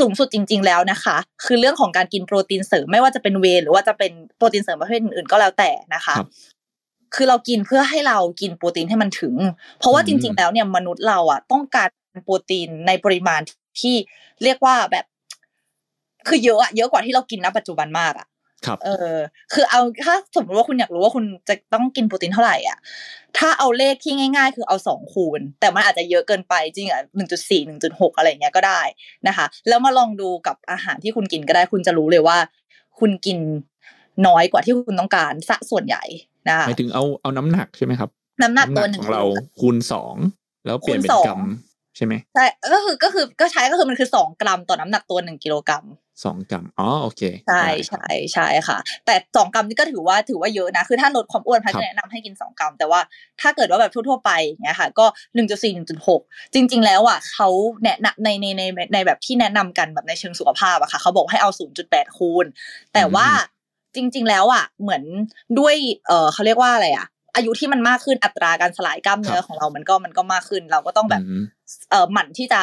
[0.00, 6.14] สูงสุดจริง ๆ แล้วนะคะ คือเรื่องของการกินโปรตีนเสริมไม่ว่าจะเป็นเวย์หรือว่าจะเป็นโปรตีนเสริมประเภทอื่นๆก็แล้วแต่นะคะ
[7.12, 9.34] ครับคือเรากินเพื่อให้เรากินโปรตีนให้มันถึง
[9.78, 11.88] เพราะว่าอืจมริง ๆ แล้วเนี่ยมนุษย์เราอะต้องการ
[12.24, 13.40] โปรตีนในปริมาณ
[13.80, 13.96] ที่
[14.42, 15.04] เรียกว่าแบบ
[16.28, 18.26] คือเยอะอะเยอะกว่าที่เรากินณปัจจุบันมากอะ
[18.66, 19.16] ครับเออ
[19.52, 22.78] คือเอาถ้าสมมติว่าคุณอยากรู้ว่าคุณจะต้องกินโปรตีนเท่าไหร่อะ
[23.38, 28.80] ถ้าเอาเลขที่ง่าย ๆ คือเอาสองคูณ แต่มันอาจจะเยอะเกินไปจริงอะหนึ่งจุดสี่หนึ่งจุดหกอะไรอย่างเงี้ยก็ได้
[29.28, 32.38] นะคะ แล้วมาลองดูกับอาหารที่คุณกินก็ได้ คุณจะรู้เลยว่า
[33.00, 33.38] คุณกิน
[34.26, 36.04] น้อยกว่าที่คุณต้องการซะส่วนใหญ่
[36.48, 38.10] นะคะหมายถึงเอาเอาน้ำหนักใช่ไหมครับ
[38.42, 39.24] น้ำหนักตัวหนึ่ของเรา
[39.60, 40.14] คูณสอง
[40.66, 41.42] แล้วเปลี่ยนเป็นคูณสองกรัม
[41.96, 45.84] ใช่ไหมใช่ก็คือก็คือก็ใช้ก็คือมันคือสองกรัมต่อน้ำหนักตัวหนึ่งกิโลกรัม
[46.24, 53.00] สองกรัมอ๋อโอเค ใช่ได้ครับใช่ใช่ค่ะ แต่สองกรัมนี่ก็ถือว่าถือว่าเยอะนะ คือถ้าลดความอ้วนพัดครับจะแนะนำให้กินสองกรัม แต่ว่า
[53.40, 56.20] ถ้าเกิดว่าแบบทั่วๆไปอย่างเงี้ยค่ะก็หนึ่งจุดสี่หนึ่งจุดหก
[56.54, 57.48] จริง ๆ แล้วอะเขา
[57.84, 58.62] แนะนำในในใน
[58.94, 62.46] ในแบบที่แนะนำกันแบบในเชิงสุขภาพอะค่ะเขาบอกให้เอาศูนย์จุดแปดคูณ
[62.94, 63.28] แต่ว่า
[63.96, 65.02] จริง ๆ แล้วอะเหมือน
[65.58, 65.74] ด้วย
[66.06, 71.42] เออเขาเรียกว่าอะไรอะอายุที่มันมากขึ้นอัตราการสลายกล้ามเนื้อของเรามันก็มันก็มากขึ้น เราก็ต้องแบบอืม
[71.90, 72.60] เอ่อหมั่นที่จะ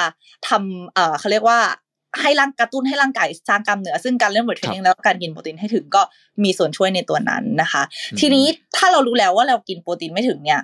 [0.50, 1.60] ทำเอ่อเขาเรียกว่า
[2.22, 6.02] ให้ร่างกระตุ้นให้ร่างกายสร้างกล้ามเนื้อซึ่งการเล่นเวทเทรนนิ่งแล้วการกินโปรตีนให้ถึงก็
[6.44, 8.46] มีส่วนช่วยในตัวนั้นนะคะอืมทีนี้
[8.78, 10.62] ถ้าเรารู้แล้วว่าเรากินโปรตีนไม่ถึงเนี่ย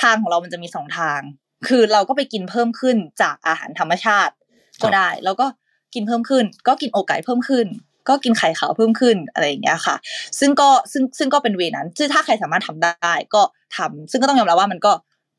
[0.00, 1.20] ทางของเรามันจะมีสองทาง
[1.68, 4.34] คือเราก็ไปกินเพิ่มขึ้นจากอาหารธรรมชาติ
[4.82, 5.46] ก็ได้ แล้วก็
[5.94, 7.66] กินเพิ่มขึ้น ก็กินอกไก่เพิ่มขึ้น
[8.08, 9.96] ก็กินไข่ขาวเพิ่มขึ้นอะไรอย่างเงี้ยค่ะ
[10.38, 13.42] ซึ่งก็ซึ่งซึ่งก็เป็นเวนั้นซึ่งถ้าใครสามารถทำได้ก็
[13.76, 14.92] ทำซึ่งก็ต้องยอมรับว่ามันก็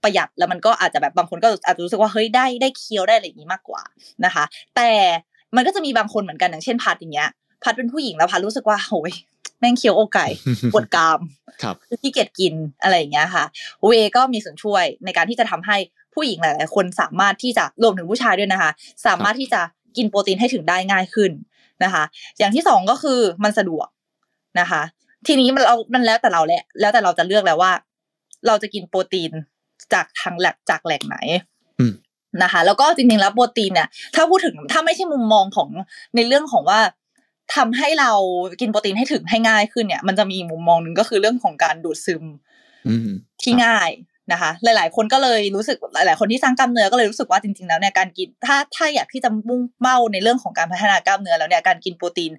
[0.03, 3.81] ประหยัดแล้วมันก็อาจจะแบบบางคนก็อาจจะรู้สึกว่าเฮ้ยได้ได้เคี้ยวได้อะไรอย่างนี้มากกว่า
[4.25, 4.43] นะคะ
[4.75, 4.89] แต่
[5.55, 7.29] มันก็จะมีบางคนเหมือนกันอย่างเช่นพัดอย่างเงี้ย
[7.63, 9.13] พัดเป็นผู้หญิงแล้วพัดรู้สึกว่าโอ้ย
[9.59, 10.27] แม่งเคี้ยวอกไก่
[10.73, 11.19] ปวดกราม
[11.63, 13.45] ครับคือขี้เกียจกินอะไรอย่างเงี้ยค่ะ
[13.85, 15.77] เวก็มีส่วนช่วยในการที่จะทำให้
[16.13, 18.71] ผู้หญิงหลาย ๆ คนสามารถที่จะรวมถึงผู้ชายด้วยนะคะ
[19.05, 19.61] สามารถที่จะ
[19.97, 21.31] กินโปรตีนให้ถึงได้ง่ายขึ้น
[21.83, 22.03] นะคะ
[22.39, 23.87] อย่างที่สองก็คือมันสะดวก
[24.59, 24.81] นะคะ
[25.27, 27.71] ทีนี้มันเรา มันแล้วแต่เราแหละ แล้วแต่เราจะเลือกแล้วว่า
[28.47, 29.31] เราจะกินโปรตีน
[29.93, 31.17] จากทางแหลกจากแหล่งไหน
[31.79, 31.93] อืม
[32.43, 35.69] นะคะ แล้วก็จริงๆแล้วโปรตีนเนี่ย ถ้าพูดถึงถ้าไม่ใช่มุมมองของ
[36.15, 36.79] ในเรื่องของว่า
[37.55, 38.11] ทำให้เรา
[38.61, 42.23] กินโปรตีนให้ถึงให้ง่ายขึ้นเนี่ย มันจะมีมุมมองหนึ่งก็คือเรื่องของการดูดซึม
[42.87, 43.09] อืม
[43.41, 43.89] ที่ง่าย
[44.31, 52.31] นะคะ หลาย ๆ คนก็เลยรู้สึกหลาย ๆ คนที่สร้างกล้ามเนื้อก็เลยรู้สึกว่าจริง ๆ แล้วเนี่ยการกินถ้าถ้าอยากที่จะมุ่งเป้าในเรื่องของการพัฒนากล้ามเนื้อแล้วเนี่ยการกินโปรตีน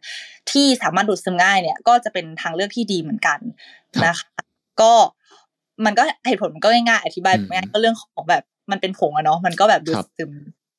[0.50, 3.38] ที่สามารถดูดซึมง่ายเนี่ยก็จะเป็นทางเลือกที่ดีเหมือนกัน
[4.04, 4.28] นะคะ
[4.80, 4.92] ก็
[5.84, 10.32] มันก็เหตุผลมันก็ง่ายๆอธิบายง่ายๆก็เรื่องของแบบมันเป็นผงอะเนาะมันก็แบบดูดซึม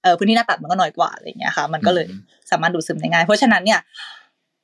[0.04, 3.80] เออพื้นที่หน้าตัดมันก็น้อยกว่าอะไรอย่างเงี้ยค่ะ มันก็เลยอืมสามารถดูดซึมได้ง่ายเพราะฉะนั้นเนี่ย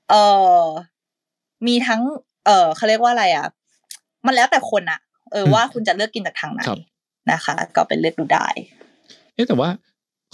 [0.09, 0.13] เอ
[0.61, 0.63] อ
[1.67, 2.01] มีทั้ง
[2.45, 3.45] เออเขาเรียกว่าอะไรอะ
[4.25, 4.99] มันแล้วแต่คนอะ
[5.31, 6.79] เอออืมว่าคุณจะเลือกกินจากทางไหนครับ
[7.31, 8.47] นะคะ ก็เป็นเลือกดูได้
[9.33, 9.69] เอ๊ะแต่ว่า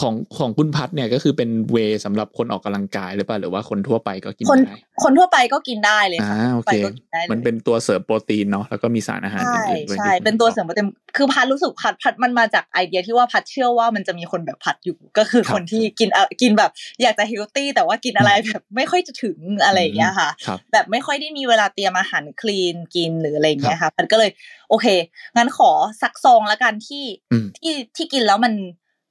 [0.02, 10.88] ของของคุณพัดเนี่ยก็คือเป็นเวสำหรับคนออกกำลังกายหรือเปล่าหรือว่าคนทั่วไปก็กินคนได้ คนทั่วไปก็กินได้เลยอ่าค่ะโอเคไปก็กินได้เลยมันเป็นตัวเสริมโปรตีนเนาะแล้วก็มีสารอาหารใช่อื่นๆด้วยใช่ที่คุณเป็นตัวบอกเสริมโปรตีน
[11.18, 16.72] คือภัทรรู้สึกภัทรภัทรมันมาจากไอเดียที่ว่าภัทรเชื่อว่ามันจะมีคนแบบภัทรอยู่ก็คือครับคนที่กินเอ่อกินแบบ
[17.02, 24.32] อยากจะ healthy แต่ว่ากินอะไรแบบไม่ค่อยจะถึงอะไรอย่างเงี้ยค่ะครับแบบไม่ค่อยได้มีเวลาเตรียมอาหาร clean กินหรืออะไรอย่างเงี้ยค่ะภัทรก็เลย
[24.70, 24.88] โอเค
[25.36, 25.72] งั้นขอ
[26.02, 28.54] สักซองละกันที่อืมที่ที่กินแล้วมัน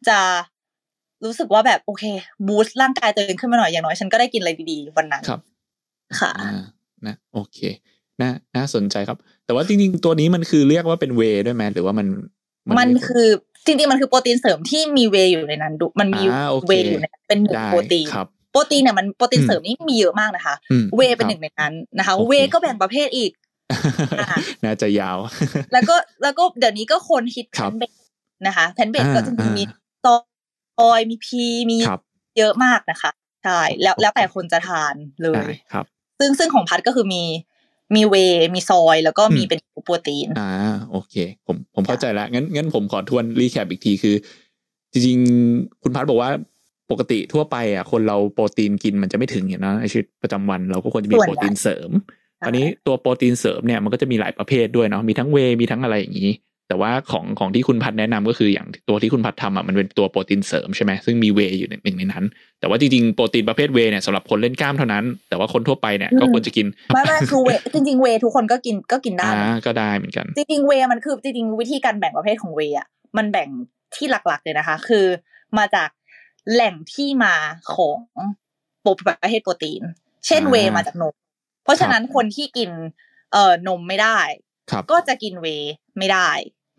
[0.08, 0.18] จะ
[1.24, 2.04] รู้สึกว่าแบบโอเค
[2.46, 5.40] boost ร่างกายตัวเองขึ้นมาหน่อยอย่างน้อยฉันก็ได้กินอะไรดีๆวันนั้นครับ
[6.20, 6.50] ค่ะอ่า
[7.06, 7.58] นะโอเค
[8.20, 12.06] น่าน่าสนใจครับ แต่ว่าจริงๆ ตัวนี้มันคือเรียกว่าเป็นเวย์ด้วยไหมหรือว่ามัน
[12.78, 13.28] มันเรียกว่าคือ
[13.66, 23.32] จริงๆมันคือโปรตีนเสริมที่มีเวย์อยู่ในนั้นดูมันมีอ่าโอเคเวย์อยู่ในนั้นเป็นหนึ่งได้โปรตีนครับโปรตีนเนี่ยมันโปรตีนอืมเสริมนี่มีเยอะมากนะคะอืมเวย์เป็นครับหนึ่งในนั้นนะคะโอเคเวย์ก็แบ่งประเภทอีก
[24.20, 24.28] อ่า
[24.64, 25.18] น่าจะยาว
[25.72, 27.92] แล้วก็แล้วก็เดี๋ยวนี้ก็คนฮิตครัแพบนเบส
[28.46, 29.64] นะคะแพนเบสอ่าก็จะมีอ่ามี
[30.80, 32.00] มีซอยมีพีมีครับ
[32.38, 33.10] เยอะมากนะคะ
[33.44, 35.84] ใช่แล้วแล้วแต่คนจะทานเลยได้ครับ
[36.18, 37.22] ซึ่งซึ่งของภัทรก็คือมี
[37.94, 40.50] มีเวย์มี soy แล้วก็มีอืมเป็นโปรตีนอ่า
[40.90, 41.14] โอเค
[41.46, 44.14] ผมผมเข้าใจแล้วงั้นงั้นผมขอทวน recap อีกทีคือ
[44.92, 46.30] จริงๆ คุณภัทรบอกว่า
[46.90, 51.90] ปกติทั่วไปอะคนเราโปรตีนกินมันจะไม่ถึงอย่างนั้นในชีวิตประจำวันเราก็ควรจะมีส่วนโปรตีนเสริม
[52.38, 56.30] ใช่อันนี้ตัวโปรตีนเสริมเนี่ยมันก็จะมีหลายประเภทด้วยเนาะมีทั้งเวย์มีทั้งอะไรอย่างนี้
[56.68, 62.24] แต่ว่าของของที่คุณภัทรแนะนำก็คืออย่างตัวที่คุณภัทรทำอะมันเป็นตัวโปรตีนเสริมใช่ไหมซึ่งมีเวย์อยู่หนึ่งในนั้น
[62.60, 72.86] แต่ว่าจริงๆโปรตีนประเภทเวย์เนี่ยสำหรับคนเล่นกล้ามเท่านั้น แต่ว่าคนทั่วไปเนี่ยก็ควรจะกินไม่ไม่คือเวย์จริงๆเวย์ทุกคนก็กินก็กินได้อ่านะก็ได้เหมือนกัน จริงๆเวย์มันคือจริงๆวิธีการแบ่งประเภทของเวย์อะ
[73.16, 73.48] มันแบ่ง
[73.94, 75.04] ที่หลักๆเลยนะคะ คือ
[75.58, 75.88] มาจาก
[76.52, 77.34] แหล่งที่มา
[77.74, 77.98] ของ
[78.82, 79.82] โปรประเภทโปรตีน
[80.26, 81.14] เช่นอ่าเวย์มาจากนม
[81.64, 82.70] เพราะฉะนั้นครับคนที่กิน
[83.32, 84.43] เอ่อนมไม่ได้ครับ
[84.92, 86.28] ก็จะกินเวย์ไม่ได้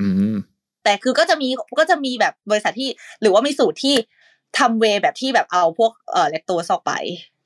[0.01, 0.35] อืม
[0.83, 1.47] แต่คือก็จะมี
[1.79, 2.89] ก็จะมีแบบบริษัทที่
[3.21, 3.95] หรือว่ามีสูตรที่
[4.59, 6.93] ทำเวย์แบบที่แบบเอาพวกเอ่อเลคโตสออกไป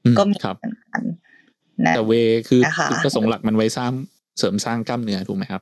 [0.06, 1.02] อืมก็มีครับเหมือนกัน
[1.86, 3.92] นะแต่เวย์คือนะคะจุดประสงค์หลักมันไว้สร้าง
[4.38, 5.62] เสริมสร้างกล้ามเนื้อถูกไหมครับ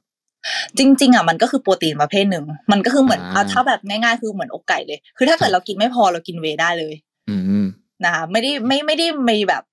[0.78, 6.94] จริง ๆอะมันก็คือโปรตีนประเภทหนึ่ง มันก็คือเหมือนอ่าเอาถ้าแบบง่ายๆคือเหมือนอกไก่เลย คือถ้าเกิดเรากินไม่พอเรากินเวย์ได้เลย
[7.30, 7.66] อืม
[8.06, 9.64] นะคะไม่ได้ไม่ไม่ได้มีแบบ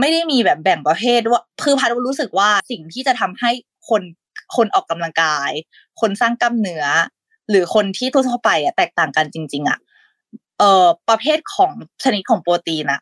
[0.00, 3.50] ไม่ได้มีแบบแบ่งประเภทว่าคือพัดรู้สึกว่าสิ่งที่จะทำให้
[3.88, 4.02] คน
[4.56, 5.50] คนออกกำลังกาย
[6.00, 6.84] คนสร้างกล้ามเนื้อ
[7.50, 9.78] หรือคนที่ทั่วๆไปอะแตกต่างกันจริง ๆอะ
[10.58, 11.72] เอ่อประเภทของ
[12.02, 13.00] ชนิดของโปรตีนอะ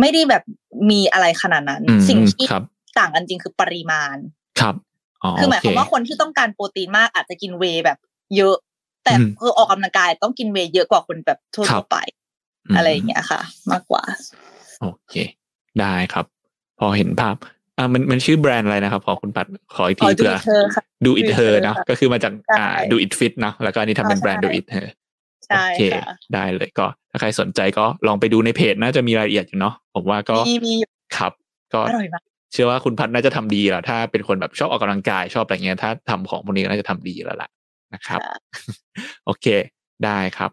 [0.00, 0.42] ไม่ได้แบบ
[0.90, 2.64] มีอะไรขนาดนั้นอืมสิ่งที่ครับ
[2.98, 4.16] ต่างกันจริงคือปริมาณ
[4.60, 4.74] ครับ
[5.22, 7.98] อ๋อคือหมายความว่าโคนที่ต้องการโปรตีนมากอาจจะกินเวย์แบบ
[8.36, 8.56] เยอะ
[9.04, 11.96] แต่อืมคือออกกำลังกายต้องกินเวย์เยอะกว่าคนแบบทั่ครัวบๆไป
[12.72, 13.40] มอะไรอย่างเงี้ยค่ะ
[13.70, 14.02] มากกว่า
[14.80, 15.14] โอเค
[15.80, 16.26] ได้ครับ
[16.78, 17.36] พอเห็นภาพ
[17.78, 24.86] อ่ามันมันชื่อแบรนด์อะไรนะครับ ขอคุณปัดขออีกทีอ๋อเผื่อ Do It Her ค่ะดูอิท Do It เธอ Her เนาะค่ะก็คือมาจากใช่อ่าดูอิทฟิตเนาะแล้วก็อันนี้ทำเป็นใช่แบรนด์ดูอิทเธอ
[25.46, 26.04] ใช่โอเคค่ะ
[26.34, 31.32] ได้เลยก็ ถ้าใครสนใจก็ลองไปดูในเพจน่าจะมีรายละเอียดอยู่เนาะผมว่าก็มีมีอยู่ครับ
[31.74, 37.48] ก็อร่อยมากเชื่อว่าคุณพัฒน์น่าจะทำดีแหละถ้าเป็นคนแบบชอบออกกำลังกายชอบอะไรเงี้ยถ้าทำของพวกนี้ก็น่าจะทำดีแล้วล่ะ
[37.94, 38.36] นะครับค่ะ
[39.26, 39.46] โอเค
[40.04, 40.50] ได้ครับ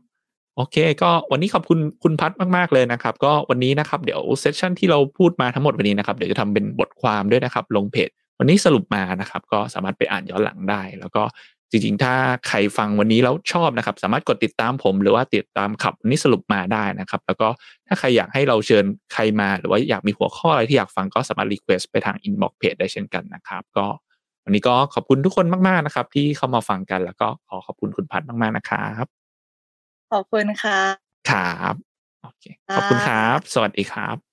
[0.60, 11.24] โอเค ก็วันนี้ขอบคุณคุณภัทรมาก ๆ เลยนะครับ ก็วันนี้นะครับเดี๋ยว session ที่เราพูดมาทั้งหมดวันนี้นะครับ เดี๋ยวจะทำเป็นบทความด้วยนะครับ ลงเพจ วันนี้สรุปมานะครับ ก็สามารถไปอ่านย้อนหลังได้ แล้วก็
[11.72, 12.14] จริงๆ ถ้า
[12.48, 17.48] ใครฟังวันนี้แล้วชอบนะครับ สามารถกดติดตามผมหรือว่าติดตามคลับวันนี้สรุปมาได้นะครับ แล้วก็
[17.88, 23.86] ถ้าใครอยากให้เราเชิญใครมา หรือว่าอยากมีหัวข้ออะไรที่อยากฟังก็สามารถ request ไปทาง inbox เพจได้เช่นกันนะครับ ก็
[24.46, 29.19] วันนี้ก็ขอบคุณทุกคนมากๆนะครับ ที่เข้ามาฟังกัน แล้วก็ขอขอบคุณคุณภัทรมากๆนะครับ
[30.12, 30.80] ขอบคุณค่ะ
[31.30, 31.76] ครับ
[32.22, 32.46] โอเค
[32.76, 34.29] ขอบคุณครับ สวัสดีครับ